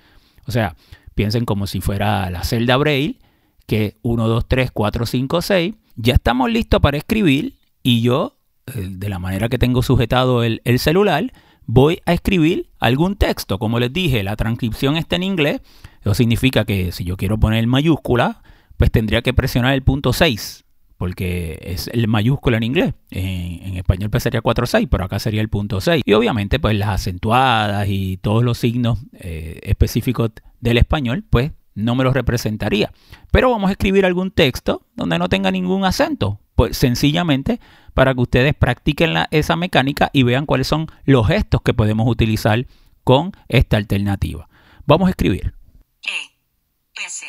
O 0.47 0.53
sea, 0.53 0.75
Piensen 1.21 1.45
como 1.45 1.67
si 1.67 1.83
fuera 1.83 2.31
la 2.31 2.45
celda 2.45 2.79
Braille, 2.79 3.19
que 3.67 3.99
1, 4.01 4.27
2, 4.27 4.49
3, 4.49 4.71
4, 4.71 5.05
5, 5.05 5.43
6. 5.43 5.75
Ya 5.97 6.15
estamos 6.15 6.51
listos 6.51 6.81
para 6.81 6.97
escribir 6.97 7.57
y 7.83 8.01
yo, 8.01 8.39
eh, 8.75 8.89
de 8.91 9.09
la 9.11 9.19
manera 9.19 9.51
que 9.51 9.59
tengo 9.59 9.83
sujetado 9.83 10.43
el, 10.45 10.63
el 10.65 10.79
celular, 10.79 11.31
voy 11.73 12.03
a 12.05 12.13
escribir 12.13 12.69
algún 12.81 13.15
texto. 13.17 13.59
Como 13.59 13.79
les 13.79 13.93
dije, 13.93 14.23
la 14.23 14.37
transcripción 14.37 14.97
está 14.97 15.17
en 15.17 15.23
inglés. 15.23 15.61
Eso 16.01 16.15
significa 16.15 16.65
que 16.65 16.91
si 16.91 17.05
yo 17.05 17.17
quiero 17.17 17.39
poner 17.39 17.65
mayúscula, 17.67 18.43
pues 18.77 18.91
tendría 18.91 19.23
que 19.23 19.33
presionar 19.33 19.75
el 19.75 19.83
punto 19.83 20.13
6 20.13 20.65
porque 20.97 21.59
es 21.63 21.89
el 21.89 22.09
mayúscula 22.09 22.59
en 22.59 22.63
inglés. 22.63 22.95
En, 23.11 23.79
español 23.79 24.11
pues 24.11 24.23
sería 24.23 24.43
4.6, 24.43 24.87
pero 24.91 25.05
acá 25.05 25.19
sería 25.19 25.41
el 25.41 25.49
punto 25.49 25.81
6. 25.81 26.03
Y 26.05 26.13
obviamente 26.13 26.59
pues 26.59 26.77
las 26.77 26.91
acentuadas 26.91 27.89
y 27.89 28.19
todos 28.19 28.45
los 28.45 28.59
signos 28.59 28.99
eh, 29.15 29.61
específicos 29.63 30.33
del 30.61 30.77
español 30.77 31.25
pues 31.31 31.53
no 31.75 31.95
me 31.95 32.05
los 32.05 32.13
representaría. 32.13 32.93
Pero 33.31 33.51
vamos 33.51 33.71
a 33.71 33.73
escribir 33.73 34.05
algún 34.05 34.31
texto 34.31 34.83
donde 34.95 35.19
no 35.19 35.31
tenga 35.31 35.51
ningún 35.51 35.87
acento. 35.87 36.39
Pues 36.55 36.77
sencillamente 36.77 37.61
para 37.95 38.15
que 38.15 38.21
ustedes 38.21 38.55
practiquen 38.55 39.15
esa 39.31 39.57
mecánica 39.57 40.11
y 40.13 40.23
vean 40.23 40.47
cuáles 40.47 40.67
son 40.67 40.87
los 41.05 41.27
gestos 41.27 41.63
que 41.63 41.75
podemos 41.75 42.07
utilizar 42.09 42.67
con 43.05 43.33
esta 43.49 43.77
alternativa. 43.77 44.49
Vamos 44.87 45.09
a 45.09 45.11
escribir. 45.11 45.55
E, 46.03 47.05
S, 47.07 47.27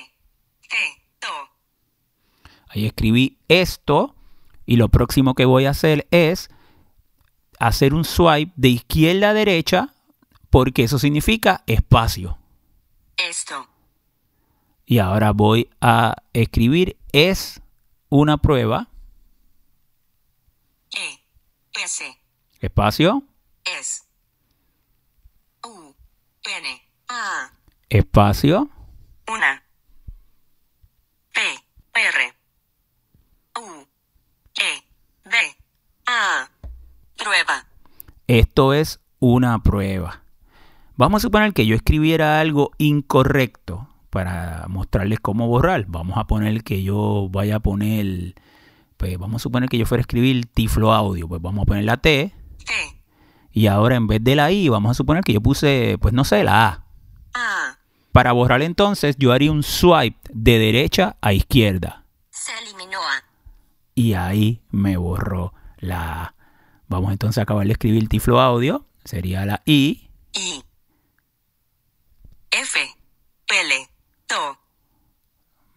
T, 0.70 0.75
Ahí 2.70 2.86
escribí 2.86 3.38
esto 3.48 4.15
y 4.65 4.77
lo 4.77 4.89
próximo 4.89 5.36
que 5.36 5.46
voy 5.46 5.65
a 5.65 5.72
hacer 5.72 6.08
es 6.12 6.50
hacer 7.60 7.94
un 7.94 8.06
swipe 8.06 8.53
de 8.56 8.70
izquierda 8.70 9.30
a 9.30 9.34
derecha 9.34 9.94
porque 10.50 10.84
eso 10.84 11.00
significa 11.00 11.63
espacio. 11.68 12.38
Esto. 13.18 13.68
Y 14.86 15.00
ahora 15.00 15.32
voy 15.32 15.70
a 15.80 16.15
escribir 16.34 16.98
es 17.12 17.62
una 18.10 18.38
prueba. 18.38 18.89
S. 21.74 22.04
Espacio. 22.60 23.24
Es. 23.63 24.08
U, 25.63 25.96
N, 26.44 26.82
A. 27.08 27.51
Espacio. 27.90 28.70
Una. 29.28 29.63
P, 31.34 31.40
R. 31.94 32.34
U, 33.60 33.88
E, 34.56 35.30
D, 35.30 35.38
A. 36.08 36.50
Prueba. 37.18 37.66
Esto 38.28 38.74
es 38.74 39.00
una 39.20 39.60
prueba. 39.60 40.24
Vamos 40.98 41.22
a 41.22 41.28
suponer 41.28 41.54
que 41.54 41.66
yo 41.66 41.75
escribiera 41.75 42.40
algo 42.40 42.72
incorrecto 42.78 43.88
para 44.10 44.66
mostrarles 44.68 45.20
cómo 45.20 45.48
borrar. 45.48 45.86
Vamos 45.88 46.18
a 46.18 46.28
poner 46.28 46.63
que 46.63 46.84
yo 46.84 47.28
vaya 47.32 47.58
a 47.58 47.60
poner, 47.60 48.36
pues 49.01 49.17
vamos 49.17 49.41
a 49.41 49.43
suponer 49.43 49.67
que 49.67 49.79
yo 49.79 49.88
fuera 49.88 50.01
a 50.01 50.03
escribir 50.03 50.46
tiflo 50.46 50.93
audio, 50.93 51.27
pues 51.27 51.41
vamos 51.41 51.63
a 51.63 51.65
poner 51.65 51.86
la 51.86 51.98
T. 51.98 52.36
T. 52.63 52.74
Y 53.51 53.65
ahora 53.65 53.96
en 53.96 54.05
vez 54.05 54.24
de 54.24 54.36
la 54.36 54.51
I, 54.51 54.70
vamos 54.70 54.91
a 54.91 54.93
suponer 54.93 55.24
que 55.24 55.34
yo 55.34 55.41
puse, 55.41 55.98
pues 56.00 56.13
no 56.13 56.24
sé, 56.24 56.43
la 56.43 56.67
A. 56.67 56.86
A. 57.34 57.79
Para 58.12 58.31
borrar 58.31 58.62
entonces, 58.62 59.15
yo 59.17 59.31
haría 59.31 59.51
un 59.51 59.63
swipe 59.63 60.20
de 60.31 60.60
derecha 60.60 61.17
a 61.20 61.34
izquierda. 61.34 62.05
Se 62.29 62.51
eliminó 62.62 63.00
A. 63.00 63.24
Y 63.96 64.13
ahí 64.13 64.62
me 64.70 64.98
borró 64.98 65.55
la 65.79 66.25
A. 66.25 66.36
Vamos 66.88 67.12
entonces 67.12 67.39
a 67.39 67.41
acabar 67.41 67.65
de 67.65 67.72
escribir 67.72 68.08
tiflo 68.08 68.39
audio. 68.39 68.86
Sería 69.03 69.48
la 69.48 69.63
I. 69.65 70.12
I. 70.34 70.63
F. 72.51 72.79
L. 73.48 73.89
To. 74.27 74.60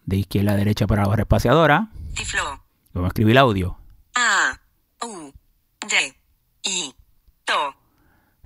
De 0.05 0.17
izquierda 0.17 0.51
a 0.51 0.55
derecha 0.57 0.85
para 0.85 1.01
la 1.01 1.07
barra 1.07 1.23
espaciadora. 1.23 1.89
Tiflo. 2.13 2.64
Vamos 2.95 3.07
a 3.07 3.11
escribir 3.11 3.37
audio. 3.37 3.77
A. 4.15 4.57
U. 5.01 5.33
D. 5.85 6.15
I. 6.63 6.93
To. 7.43 7.75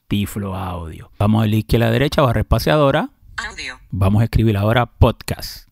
Tiflo 0.07 0.55
audio. 0.55 1.11
Vamos 1.19 1.43
de 1.43 1.49
la 1.49 1.55
izquierda 1.57 1.85
a 1.85 1.91
derecha, 1.91 2.23
barra 2.23 2.41
espaciadora. 2.41 3.11
Audio. 3.37 3.79
Vamos 3.91 4.21
a 4.21 4.23
escribir 4.23 4.57
ahora 4.57 4.87
podcast. 4.87 5.69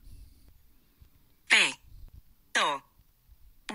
P. 1.48 1.55
To. 2.51 2.84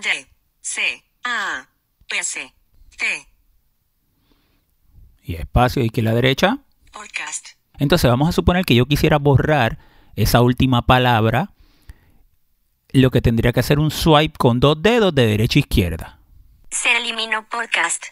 D. 0.01 0.25
C. 0.61 1.03
A. 1.25 1.67
S. 2.07 2.53
T. 2.97 3.05
Y 5.21 5.35
espacio 5.35 5.83
izquierda 5.83 6.11
a 6.11 6.15
derecha. 6.15 6.59
Podcast. 6.93 7.49
Entonces 7.77 8.09
vamos 8.09 8.29
a 8.29 8.31
suponer 8.31 8.63
que 8.63 8.75
yo 8.75 8.85
quisiera 8.85 9.17
borrar 9.17 9.79
esa 10.15 10.39
última 10.39 10.83
palabra. 10.83 11.49
Lo 12.93 13.11
que 13.11 13.21
tendría 13.21 13.51
que 13.51 13.59
hacer 13.59 13.79
un 13.79 13.91
swipe 13.91 14.37
con 14.37 14.59
dos 14.59 14.81
dedos 14.81 15.13
de 15.13 15.25
derecha 15.25 15.57
a 15.59 15.61
izquierda. 15.61 16.19
Se 16.69 16.95
eliminó 16.95 17.45
podcast. 17.49 18.03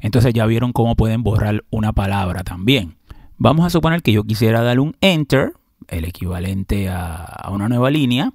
Entonces 0.00 0.34
ya 0.34 0.44
vieron 0.46 0.72
cómo 0.72 0.96
pueden 0.96 1.22
borrar 1.22 1.64
una 1.70 1.92
palabra 1.92 2.42
también. 2.44 2.98
Vamos 3.38 3.64
a 3.66 3.70
suponer 3.70 4.02
que 4.02 4.12
yo 4.12 4.24
quisiera 4.24 4.62
dar 4.62 4.80
un 4.80 4.96
enter, 5.00 5.52
el 5.88 6.04
equivalente 6.04 6.88
a, 6.88 7.14
a 7.24 7.50
una 7.50 7.68
nueva 7.68 7.90
línea, 7.90 8.32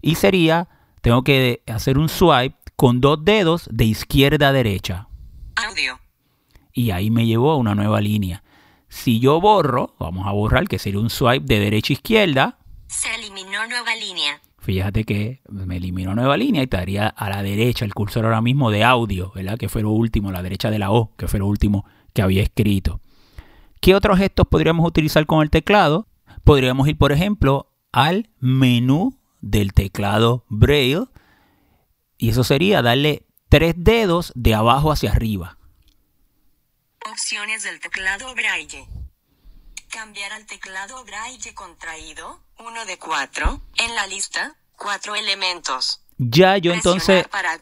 y 0.00 0.14
sería, 0.14 0.68
tengo 1.00 1.22
que 1.22 1.62
hacer 1.66 1.98
un 1.98 2.08
swipe 2.08 2.56
con 2.76 3.00
dos 3.00 3.24
dedos 3.24 3.68
de 3.70 3.84
izquierda 3.84 4.48
a 4.48 4.52
derecha. 4.52 5.08
Audio. 5.56 5.98
y 6.72 6.90
ahí 6.92 7.10
me 7.10 7.26
llevó 7.26 7.50
a 7.52 7.56
una 7.56 7.74
nueva 7.74 8.00
línea. 8.00 8.42
Si 8.88 9.20
yo 9.20 9.40
borro, 9.40 9.94
vamos 9.98 10.26
a 10.26 10.32
borrar, 10.32 10.66
que 10.68 10.78
sería 10.78 11.00
un 11.00 11.10
swipe 11.10 11.46
de 11.46 11.60
derecha 11.60 11.92
a 11.92 11.94
izquierda. 11.94 12.58
Se 12.86 13.14
eliminó 13.14 13.66
nueva 13.68 13.94
línea. 13.96 14.40
Fíjate 14.62 15.02
que 15.02 15.42
me 15.48 15.78
eliminó 15.78 16.14
nueva 16.14 16.36
línea 16.36 16.62
y 16.62 16.64
estaría 16.64 17.08
a 17.08 17.28
la 17.28 17.42
derecha 17.42 17.84
el 17.84 17.94
cursor 17.94 18.24
ahora 18.26 18.40
mismo 18.40 18.70
de 18.70 18.84
audio, 18.84 19.32
¿verdad? 19.34 19.58
Que 19.58 19.68
fue 19.68 19.82
lo 19.82 19.90
último, 19.90 20.28
a 20.28 20.32
la 20.32 20.42
derecha 20.42 20.70
de 20.70 20.78
la 20.78 20.92
O, 20.92 21.16
que 21.16 21.26
fue 21.26 21.40
lo 21.40 21.48
último 21.48 21.84
que 22.14 22.22
había 22.22 22.44
escrito. 22.44 23.00
¿Qué 23.80 23.96
otros 23.96 24.18
gestos 24.18 24.46
podríamos 24.46 24.86
utilizar 24.86 25.26
con 25.26 25.42
el 25.42 25.50
teclado? 25.50 26.06
Podríamos 26.44 26.86
ir, 26.86 26.96
por 26.96 27.10
ejemplo, 27.10 27.72
al 27.90 28.30
menú 28.38 29.18
del 29.40 29.72
teclado 29.72 30.44
Braille 30.48 31.06
y 32.16 32.28
eso 32.28 32.44
sería 32.44 32.82
darle 32.82 33.26
tres 33.48 33.74
dedos 33.76 34.32
de 34.36 34.54
abajo 34.54 34.92
hacia 34.92 35.10
arriba. 35.10 35.58
Opciones 37.10 37.64
del 37.64 37.80
teclado 37.80 38.32
Braille. 38.36 38.86
Cambiar 39.88 40.32
al 40.32 40.46
teclado 40.46 41.04
Braille 41.04 41.52
contraído, 41.52 42.40
1 42.64 42.84
de 42.84 42.96
4, 42.96 43.60
en 43.78 43.94
la 43.96 44.06
lista, 44.06 44.54
4 44.76 45.16
elementos. 45.16 46.00
Ya 46.18 46.56
yo 46.58 46.72
entonces 46.72 47.26
para 47.26 47.58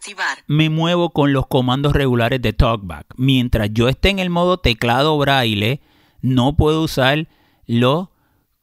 me 0.46 0.68
muevo 0.68 1.10
con 1.10 1.32
los 1.32 1.46
comandos 1.46 1.94
regulares 1.94 2.42
de 2.42 2.52
TalkBack. 2.52 3.14
Mientras 3.16 3.70
yo 3.72 3.88
esté 3.88 4.10
en 4.10 4.18
el 4.18 4.28
modo 4.28 4.58
teclado 4.58 5.16
braille, 5.16 5.80
no 6.20 6.54
puedo 6.54 6.82
usar 6.82 7.28
los 7.66 8.08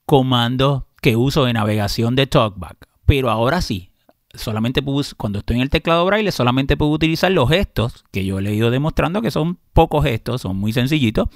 comandos 0.05 0.83
que 1.01 1.15
uso 1.15 1.45
de 1.45 1.53
navegación 1.53 2.15
de 2.15 2.27
TalkBack. 2.27 2.87
Pero 3.07 3.31
ahora 3.31 3.61
sí, 3.61 3.91
solamente 4.35 4.83
puedo 4.83 5.01
cuando 5.17 5.39
estoy 5.39 5.55
en 5.55 5.63
el 5.63 5.71
teclado 5.71 6.05
braille, 6.05 6.31
solamente 6.31 6.77
puedo 6.77 6.91
utilizar 6.91 7.31
los 7.31 7.49
gestos 7.49 8.05
que 8.11 8.25
yo 8.25 8.41
le 8.41 8.51
he 8.51 8.55
ido 8.55 8.69
demostrando 8.69 9.23
que 9.23 9.31
son 9.31 9.57
pocos 9.73 10.03
gestos, 10.03 10.41
son 10.41 10.57
muy 10.57 10.71
sencillitos. 10.71 11.29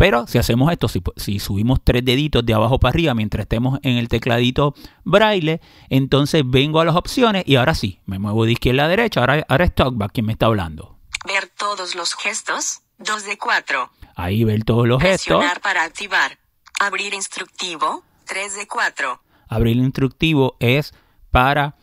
Pero 0.00 0.26
si 0.26 0.38
hacemos 0.38 0.72
esto, 0.72 0.88
si, 0.88 1.02
si 1.18 1.38
subimos 1.40 1.80
tres 1.84 2.02
deditos 2.02 2.46
de 2.46 2.54
abajo 2.54 2.80
para 2.80 2.88
arriba 2.88 3.12
mientras 3.12 3.42
estemos 3.42 3.78
en 3.82 3.98
el 3.98 4.08
tecladito 4.08 4.74
braille, 5.04 5.60
entonces 5.90 6.42
vengo 6.46 6.80
a 6.80 6.86
las 6.86 6.96
opciones 6.96 7.44
y 7.46 7.56
ahora 7.56 7.74
sí, 7.74 8.00
me 8.06 8.18
muevo 8.18 8.46
de 8.46 8.52
izquierda 8.52 8.86
a 8.86 8.88
derecha. 8.88 9.20
Ahora, 9.20 9.44
ahora 9.46 9.66
es 9.66 9.74
TalkBack 9.74 10.12
quien 10.12 10.24
me 10.24 10.32
está 10.32 10.46
hablando. 10.46 10.96
Ver 11.26 11.48
todos 11.48 11.94
los 11.96 12.14
gestos, 12.14 12.80
2 12.96 13.26
de 13.26 13.36
4. 13.36 13.90
Ahí 14.16 14.42
ver 14.42 14.64
todos 14.64 14.88
los 14.88 15.02
gestos. 15.02 15.36
Presionar 15.36 15.60
para 15.60 15.84
activar. 15.84 16.38
Abrir 16.80 17.12
instructivo, 17.12 18.02
3 18.24 18.56
de 18.56 18.66
4. 18.66 19.20
Abrir 19.48 19.76
instructivo 19.76 20.56
es 20.60 20.94
para 21.30 21.76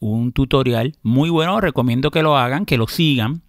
un 0.00 0.32
tutorial 0.32 0.98
muy 1.04 1.30
bueno. 1.30 1.60
Recomiendo 1.60 2.10
que 2.10 2.24
lo 2.24 2.36
hagan, 2.36 2.66
que 2.66 2.76
lo 2.76 2.88
sigan, 2.88 3.42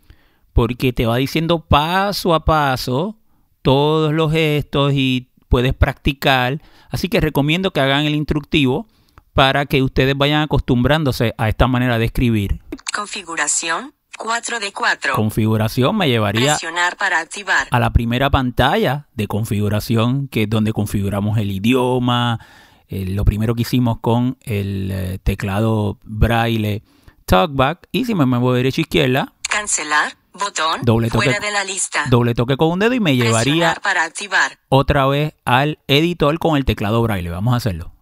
porque 0.54 0.94
te 0.94 1.08
va 1.08 1.16
diciendo 1.16 1.66
paso 1.66 2.36
a 2.36 2.46
paso 2.46 3.18
todos 3.62 4.14
los 4.14 4.32
gestos 4.32 4.94
y 4.94 5.30
puedes 5.50 5.74
practicar. 5.74 6.62
Así 6.90 7.10
que 7.10 7.22
recomiendo 7.22 7.72
que 7.72 7.82
hagan 7.82 8.06
el 8.06 8.16
instructivo 8.16 8.88
para 9.34 9.66
que 9.66 9.82
ustedes 9.82 10.18
vayan 10.18 10.42
acostumbrándose 10.42 11.34
a 11.38 11.50
esta 11.50 11.68
manera 11.68 11.98
de 11.98 12.06
escribir. 12.06 12.62
Configuración, 12.94 13.94
4 14.18 14.60
de 14.60 14.72
4. 14.72 15.14
Configuración 15.14 15.96
me 15.96 16.10
llevaría 16.10 16.58
para 16.98 17.20
activar. 17.20 17.68
a 17.72 17.80
la 17.80 17.92
primera 17.92 18.30
pantalla 18.30 19.08
de 19.14 19.28
configuración, 19.28 20.28
que 20.28 20.44
es 20.44 20.50
donde 20.50 20.74
configuramos 20.74 21.38
el 21.38 21.52
idioma, 21.52 22.40
eh, 22.88 23.06
lo 23.06 23.24
primero 23.24 23.56
que 23.56 23.62
hicimos 23.62 24.00
con 24.00 24.38
el 24.42 24.92
eh, 24.92 25.20
teclado 25.24 25.98
braille 26.04 26.84
talkback. 27.26 27.88
Y 27.92 28.06
si 28.06 28.16
me 28.16 28.26
muevo 28.26 28.52
de 28.52 28.58
derecha 28.58 28.82
a 28.82 28.84
izquierda, 28.84 29.34
Cancelar, 29.50 30.14
botón, 30.34 30.82
Doble 30.84 31.10
toque. 31.10 31.26
fuera 31.26 31.40
de 31.46 31.52
la 31.52 31.64
lista. 31.64 32.06
doble 32.10 32.34
toque 32.34 32.58
con 32.58 32.70
un 32.72 32.80
dedo 32.80 32.94
y 32.94 33.00
me 33.00 33.16
llevaría 33.16 33.42
Presionar 33.42 33.82
para 33.82 34.04
activar. 34.04 34.60
otra 34.70 35.06
vez 35.08 35.34
al 35.46 35.80
editor 35.88 36.38
con 36.40 36.58
el 36.58 36.66
teclado 36.66 37.02
braille. 37.02 37.30
Vamos 37.30 37.54
a 37.54 37.58
hacerlo. 37.58 37.94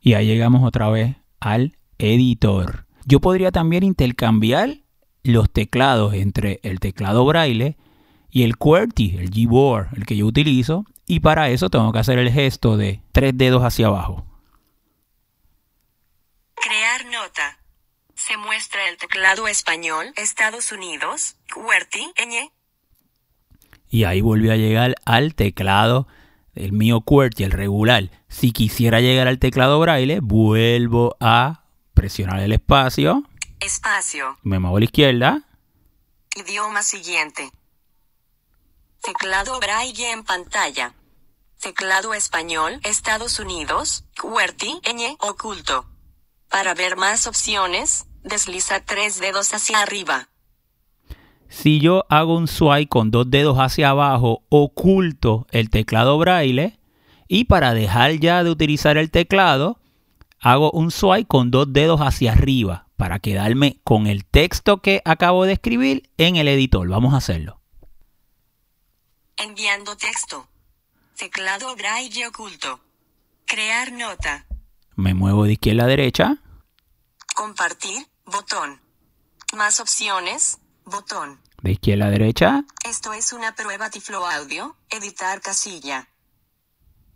Y 0.00 0.14
ahí 0.14 0.26
llegamos 0.26 0.66
otra 0.66 0.88
vez 0.88 1.16
al 1.40 1.76
editor. 1.98 2.86
Yo 3.04 3.20
podría 3.20 3.52
también 3.52 3.82
intercambiar 3.82 4.78
los 5.22 5.50
teclados 5.50 6.14
entre 6.14 6.60
el 6.62 6.80
teclado 6.80 7.24
braille 7.26 7.76
y 8.30 8.44
el 8.44 8.56
QWERTY, 8.56 9.16
el 9.18 9.30
Gboard, 9.30 9.88
el 9.96 10.06
que 10.06 10.16
yo 10.16 10.26
utilizo. 10.26 10.84
Y 11.06 11.20
para 11.20 11.50
eso 11.50 11.68
tengo 11.70 11.92
que 11.92 11.98
hacer 11.98 12.18
el 12.18 12.30
gesto 12.30 12.76
de 12.76 13.02
tres 13.12 13.32
dedos 13.36 13.62
hacia 13.64 13.88
abajo. 13.88 14.24
Crear 16.54 17.04
nota. 17.06 17.58
Se 18.30 18.36
muestra 18.36 18.88
el 18.88 18.96
teclado 18.96 19.48
español, 19.48 20.12
Estados 20.14 20.70
Unidos, 20.70 21.34
QWERTY, 21.52 22.12
ñ. 22.14 22.52
Y 23.88 24.04
ahí 24.04 24.20
volví 24.20 24.50
a 24.50 24.54
llegar 24.54 24.94
al 25.04 25.34
teclado, 25.34 26.06
el 26.54 26.70
mío 26.70 27.00
QWERTY, 27.00 27.42
el 27.42 27.50
regular. 27.50 28.08
Si 28.28 28.52
quisiera 28.52 29.00
llegar 29.00 29.26
al 29.26 29.40
teclado 29.40 29.80
braille, 29.80 30.20
vuelvo 30.20 31.16
a 31.18 31.64
presionar 31.92 32.38
el 32.38 32.52
espacio. 32.52 33.24
Espacio. 33.58 34.38
Me 34.44 34.60
muevo 34.60 34.76
a 34.76 34.78
la 34.78 34.84
izquierda. 34.84 35.42
Idioma 36.36 36.84
siguiente. 36.84 37.50
Teclado 39.02 39.58
braille 39.58 40.12
en 40.12 40.22
pantalla. 40.22 40.94
Teclado 41.58 42.14
español, 42.14 42.78
Estados 42.84 43.40
Unidos, 43.40 44.04
QWERTY, 44.20 44.82
ñ, 44.84 45.16
oculto. 45.18 45.84
Para 46.48 46.74
ver 46.74 46.96
más 46.96 47.26
opciones, 47.26 48.06
desliza 48.22 48.80
tres 48.80 49.20
dedos 49.20 49.52
hacia 49.54 49.80
arriba. 49.80 50.28
Si 51.48 51.80
yo 51.80 52.06
hago 52.08 52.36
un 52.36 52.46
swipe 52.46 52.88
con 52.88 53.10
dos 53.10 53.28
dedos 53.28 53.58
hacia 53.58 53.90
abajo, 53.90 54.44
oculto 54.48 55.46
el 55.50 55.68
teclado 55.68 56.16
braille. 56.18 56.78
Y 57.26 57.44
para 57.44 57.74
dejar 57.74 58.14
ya 58.14 58.42
de 58.44 58.50
utilizar 58.50 58.96
el 58.96 59.10
teclado, 59.10 59.80
hago 60.40 60.70
un 60.70 60.90
swipe 60.90 61.26
con 61.26 61.50
dos 61.50 61.72
dedos 61.72 62.00
hacia 62.00 62.32
arriba 62.32 62.86
para 62.96 63.18
quedarme 63.18 63.80
con 63.82 64.06
el 64.06 64.24
texto 64.24 64.82
que 64.82 65.02
acabo 65.04 65.44
de 65.44 65.54
escribir 65.54 66.10
en 66.18 66.36
el 66.36 66.48
editor. 66.48 66.88
Vamos 66.88 67.14
a 67.14 67.18
hacerlo. 67.18 67.60
Enviando 69.36 69.96
texto. 69.96 70.48
Teclado 71.16 71.74
braille 71.76 72.26
oculto. 72.26 72.80
Crear 73.46 73.92
nota. 73.92 74.46
Me 74.96 75.14
muevo 75.14 75.44
de 75.44 75.52
izquierda 75.52 75.84
a 75.84 75.86
derecha. 75.86 76.36
Compartir, 77.34 78.06
botón. 78.30 78.80
Más 79.56 79.80
opciones, 79.80 80.58
botón. 80.84 81.40
De 81.62 81.72
izquierda 81.72 82.06
a 82.06 82.10
derecha. 82.10 82.64
Esto 82.88 83.12
es 83.12 83.32
una 83.32 83.54
prueba 83.54 83.90
Tiflo 83.90 84.24
Audio, 84.26 84.76
editar 84.88 85.40
casilla. 85.40 86.08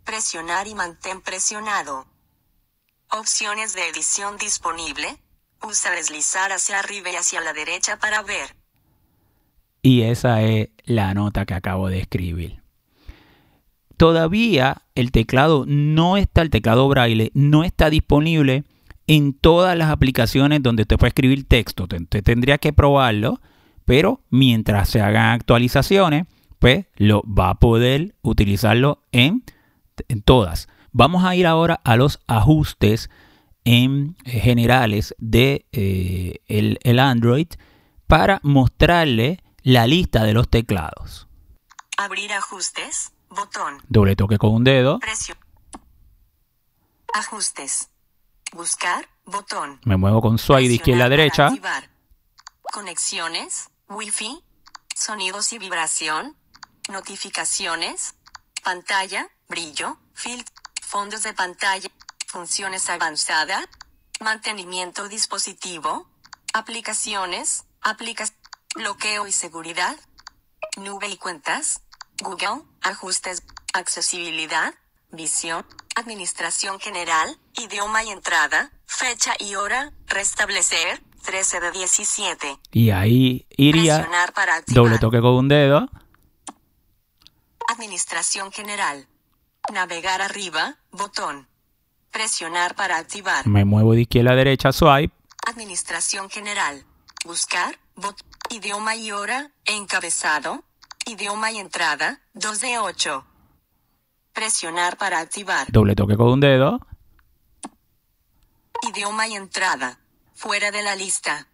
Presionar 0.03 0.67
y 0.67 0.75
mantén 0.75 1.21
presionado. 1.21 2.05
Opciones 3.09 3.73
de 3.73 3.87
edición 3.87 4.37
disponible. 4.37 5.17
Usa 5.63 5.91
deslizar 5.91 6.51
hacia 6.51 6.79
arriba 6.79 7.09
y 7.09 7.15
hacia 7.15 7.41
la 7.41 7.53
derecha 7.53 7.97
para 7.97 8.21
ver. 8.21 8.55
Y 9.81 10.03
esa 10.03 10.41
es 10.41 10.69
la 10.83 11.13
nota 11.13 11.45
que 11.45 11.53
acabo 11.53 11.89
de 11.89 11.99
escribir. 11.99 12.61
Todavía 13.97 14.83
el 14.93 15.11
teclado 15.11 15.63
no 15.65 16.17
está, 16.17 16.41
el 16.41 16.49
teclado 16.49 16.87
braille 16.89 17.31
no 17.33 17.63
está 17.63 17.89
disponible 17.89 18.65
en 19.07 19.33
todas 19.33 19.77
las 19.77 19.89
aplicaciones 19.89 20.63
donde 20.63 20.83
usted 20.83 20.97
puede 20.97 21.09
escribir 21.09 21.47
texto. 21.47 21.83
Usted 21.83 22.23
tendría 22.23 22.57
que 22.57 22.73
probarlo, 22.73 23.39
pero 23.85 24.21
mientras 24.29 24.89
se 24.89 25.01
hagan 25.01 25.31
actualizaciones, 25.31 26.25
pues 26.59 26.85
lo 26.95 27.21
va 27.23 27.51
a 27.51 27.59
poder 27.59 28.15
utilizarlo 28.21 29.03
en, 29.11 29.43
en 30.07 30.21
todas. 30.21 30.67
Vamos 30.91 31.23
a 31.23 31.35
ir 31.35 31.45
ahora 31.45 31.81
a 31.83 31.97
los 31.97 32.19
ajustes 32.27 33.09
en 33.65 34.15
generales 34.25 35.15
de 35.17 35.65
eh, 35.71 36.39
el, 36.47 36.79
el 36.83 36.99
Android 36.99 37.47
para 38.07 38.39
mostrarle 38.43 39.43
la 39.63 39.87
lista 39.87 40.23
de 40.23 40.33
los 40.33 40.49
teclados. 40.49 41.27
Abrir 41.97 42.31
ajustes, 42.33 43.11
botón. 43.29 43.77
Doble 43.87 44.15
toque 44.15 44.37
con 44.37 44.53
un 44.53 44.63
dedo. 44.63 44.99
Presión. 44.99 45.37
Ajustes. 47.13 47.89
Buscar, 48.53 49.07
botón. 49.25 49.79
Me 49.83 49.97
muevo 49.97 50.21
con 50.21 50.37
swipe 50.37 50.67
de 50.67 50.75
izquierda 50.75 51.05
a 51.05 51.09
derecha. 51.09 51.47
activar. 51.47 51.89
Conexiones, 52.71 53.69
Wi-Fi, 53.89 54.43
sonidos 54.95 55.53
y 55.53 55.59
vibración, 55.59 56.37
notificaciones, 56.89 58.15
pantalla, 58.63 59.29
brillo, 59.47 59.97
filtro, 60.13 60.53
fondos 60.81 61.23
de 61.23 61.33
pantalla, 61.33 61.89
funciones 62.27 62.89
avanzadas, 62.89 63.65
mantenimiento 64.19 65.07
dispositivo, 65.07 66.09
aplicaciones, 66.53 67.65
aplicas, 67.81 68.33
bloqueo 68.75 69.27
y 69.27 69.31
seguridad, 69.31 69.95
nube 70.77 71.07
y 71.07 71.17
cuentas, 71.17 71.81
Google, 72.21 72.63
ajustes, 72.81 73.43
accesibilidad, 73.73 74.73
visión, 75.11 75.65
administración 75.95 76.79
general, 76.79 77.37
idioma 77.53 78.03
y 78.03 78.09
entrada, 78.09 78.71
fecha 78.85 79.33
y 79.39 79.55
hora, 79.55 79.91
restablecer, 80.07 81.01
13 81.23 81.59
de 81.59 81.71
17. 81.71 82.59
Y 82.71 82.91
ahí 82.91 83.47
iría 83.57 84.07
para 84.33 84.61
doble 84.67 84.99
toque 84.99 85.19
con 85.21 85.33
un 85.33 85.47
dedo. 85.47 85.89
Administración 87.67 88.51
general. 88.51 89.07
Navegar 89.73 90.21
arriba, 90.21 90.77
botón. 90.91 91.47
Presionar 92.11 92.75
para 92.75 92.97
activar. 92.97 93.47
Me 93.47 93.65
muevo 93.65 93.93
de 93.93 94.01
izquierda 94.01 94.31
a 94.31 94.35
derecha, 94.35 94.71
swipe. 94.71 95.13
Administración 95.47 96.29
general. 96.29 96.85
Buscar, 97.25 97.79
bot, 97.95 98.15
idioma 98.51 98.95
y 98.95 99.11
hora, 99.11 99.51
encabezado. 99.65 100.63
Idioma 101.07 101.51
y 101.51 101.57
entrada, 101.57 102.21
2 102.33 102.61
de 102.61 102.77
8. 102.79 103.25
Presionar 104.35 104.97
para 104.97 105.19
activar. 105.19 105.71
Doble 105.71 105.95
toque 105.95 106.17
con 106.17 106.27
un 106.27 106.39
dedo. 106.41 106.85
Idioma 108.81 109.27
y 109.29 109.35
entrada. 109.35 109.99
Fuera 110.33 110.71
de 110.71 110.83
la 110.83 110.97
lista. 110.97 111.47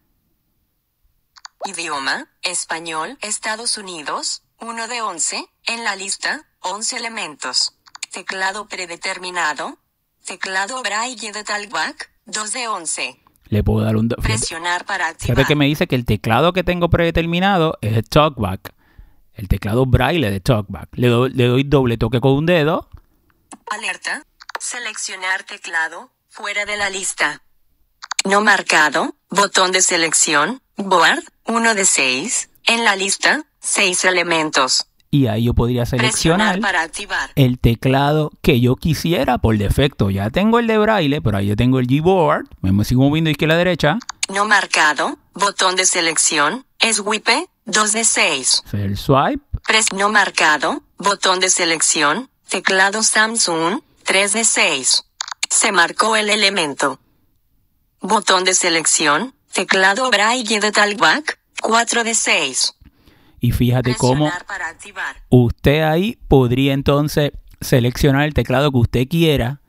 Idioma, 1.64 2.28
español, 2.42 3.20
Estados 3.22 3.78
Unidos, 3.78 4.42
1 4.60 4.88
de 4.88 5.02
11, 5.04 5.46
en 5.68 5.84
la 5.84 5.96
lista, 5.96 6.48
11 6.62 6.98
elementos. 6.98 7.78
Teclado 8.12 8.68
predeterminado. 8.68 9.78
Teclado 10.26 10.82
braille 10.82 11.32
de 11.32 11.44
talkback, 11.44 12.12
2 12.26 12.54
de 12.54 12.68
11. 12.68 13.24
Le 13.46 13.64
puedo 13.64 13.86
dar 13.86 13.96
un... 13.96 14.10
Presionar 14.10 14.86
para 14.86 15.10
activar. 15.10 15.36
fíjate 15.36 15.48
que 15.48 15.56
me 15.56 15.66
dice 15.66 15.86
que 15.86 15.96
el 15.96 16.06
teclado 16.06 16.52
que 16.52 16.64
tengo 16.64 16.90
predeterminado 16.90 17.78
es 17.82 17.96
el 17.96 18.10
TalkBack. 18.10 18.74
El 19.42 19.48
teclado 19.48 19.88
braille 19.88 20.30
de 20.30 20.40
TalkBack. 20.40 20.90
Le, 20.94 21.08
do- 21.08 21.28
le 21.28 21.48
doy 21.48 21.64
doble 21.64 21.98
toque 21.98 22.22
con 22.22 22.34
un 22.34 22.46
dedo. 22.46 22.88
Alerta. 23.72 24.22
Seleccionar 24.60 25.42
teclado, 25.44 26.12
fuera 26.30 26.66
de 26.66 26.78
la 26.78 26.92
lista. 26.92 27.42
No 28.24 28.42
marcado, 28.42 29.16
botón 29.32 29.72
de 29.72 29.82
selección, 29.82 30.62
board, 30.78 31.24
1 31.48 31.74
de 31.74 31.86
6, 31.86 32.50
en 32.68 32.84
la 32.84 32.96
lista, 32.96 33.44
6 33.62 34.06
elementos. 34.06 34.86
Y 35.10 35.26
ahí 35.26 35.46
yo 35.46 35.56
podría 35.56 35.88
seleccionar 35.88 36.60
para 36.60 36.84
activar. 36.84 37.32
el 37.36 37.58
teclado 37.58 38.32
que 38.44 38.62
yo 38.62 38.76
quisiera 38.76 39.40
por 39.40 39.58
defecto. 39.58 40.12
Ya 40.12 40.30
tengo 40.30 40.60
el 40.60 40.68
de 40.68 40.78
braille, 40.78 41.20
pero 41.20 41.38
ahí 41.38 41.48
yo 41.48 41.56
tengo 41.56 41.80
el 41.80 41.88
Gboard. 41.88 42.46
Me 42.62 42.86
sigo 42.86 43.02
moviendo 43.02 43.32
izquierda 43.32 43.56
a 43.56 43.58
derecha. 43.58 43.98
No 44.32 44.46
marcado, 44.46 45.18
botón 45.34 45.76
de 45.76 45.86
selección, 45.88 46.68
es 46.80 47.00
WIPE, 47.00 47.48
2 47.66 47.92
de 47.94 48.04
6. 48.04 48.64
Hacer 48.66 48.80
el 48.82 48.98
swipe. 48.98 49.44
Pres 49.66 49.94
no 49.94 50.10
marcado, 50.10 50.84
botón 50.98 51.40
de 51.40 51.50
selección, 51.50 52.30
teclado 52.50 53.04
Samsung, 53.04 53.82
3 54.04 54.34
de 54.34 54.44
6. 54.44 55.04
Se 55.50 55.72
marcó 55.72 56.16
el 56.16 56.30
elemento. 56.30 57.00
Botón 58.02 58.44
de 58.44 58.54
selección, 58.56 59.36
teclado 59.54 60.10
Braille 60.10 60.60
de 60.60 60.72
Talkback, 60.72 61.40
4 61.62 62.04
de 62.04 62.16
6. 62.16 62.74
Y 63.40 63.52
fíjate 63.52 63.96
cómo 63.96 64.30
para 64.48 64.76
usted 65.30 65.82
ahí 65.84 66.18
podría 66.28 66.74
entonces 66.74 67.32
seleccionar 67.60 68.24
el 68.24 68.34
teclado 68.34 68.72
que 68.72 68.78
usted 68.78 69.08
quiera, 69.08 69.62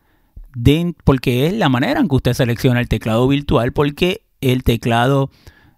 de- 0.55 0.95
porque 1.05 1.47
es 1.47 1.53
la 1.55 1.69
manera 1.69 2.01
en 2.01 2.09
que 2.09 2.15
usted 2.17 2.33
selecciona 2.35 2.81
el 2.81 2.89
teclado 2.89 3.27
virtual, 3.29 3.73
porque 3.73 4.25
el 4.41 4.63
teclado 4.63 5.31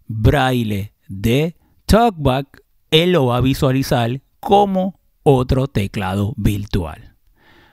braille 0.07 0.92
de 1.09 1.57
TalkBack, 1.86 2.62
él 2.90 3.12
lo 3.12 3.26
va 3.26 3.38
a 3.38 3.40
visualizar 3.40 4.20
como 4.40 5.00
otro 5.22 5.68
teclado 5.68 6.34
virtual. 6.36 7.16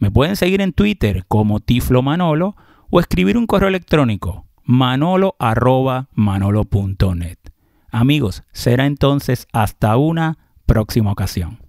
me 0.00 0.10
pueden 0.10 0.34
seguir 0.36 0.60
en 0.62 0.72
Twitter 0.72 1.24
como 1.28 1.60
Tiflo 1.60 2.02
Manolo 2.02 2.56
o 2.88 2.98
escribir 3.00 3.36
un 3.36 3.46
correo 3.46 3.68
electrónico 3.68 4.46
manolo@manolo.net. 4.64 7.36
Amigos, 7.90 8.42
será 8.52 8.86
entonces 8.86 9.46
hasta 9.52 9.96
una 9.96 10.38
próxima 10.64 11.12
ocasión. 11.12 11.60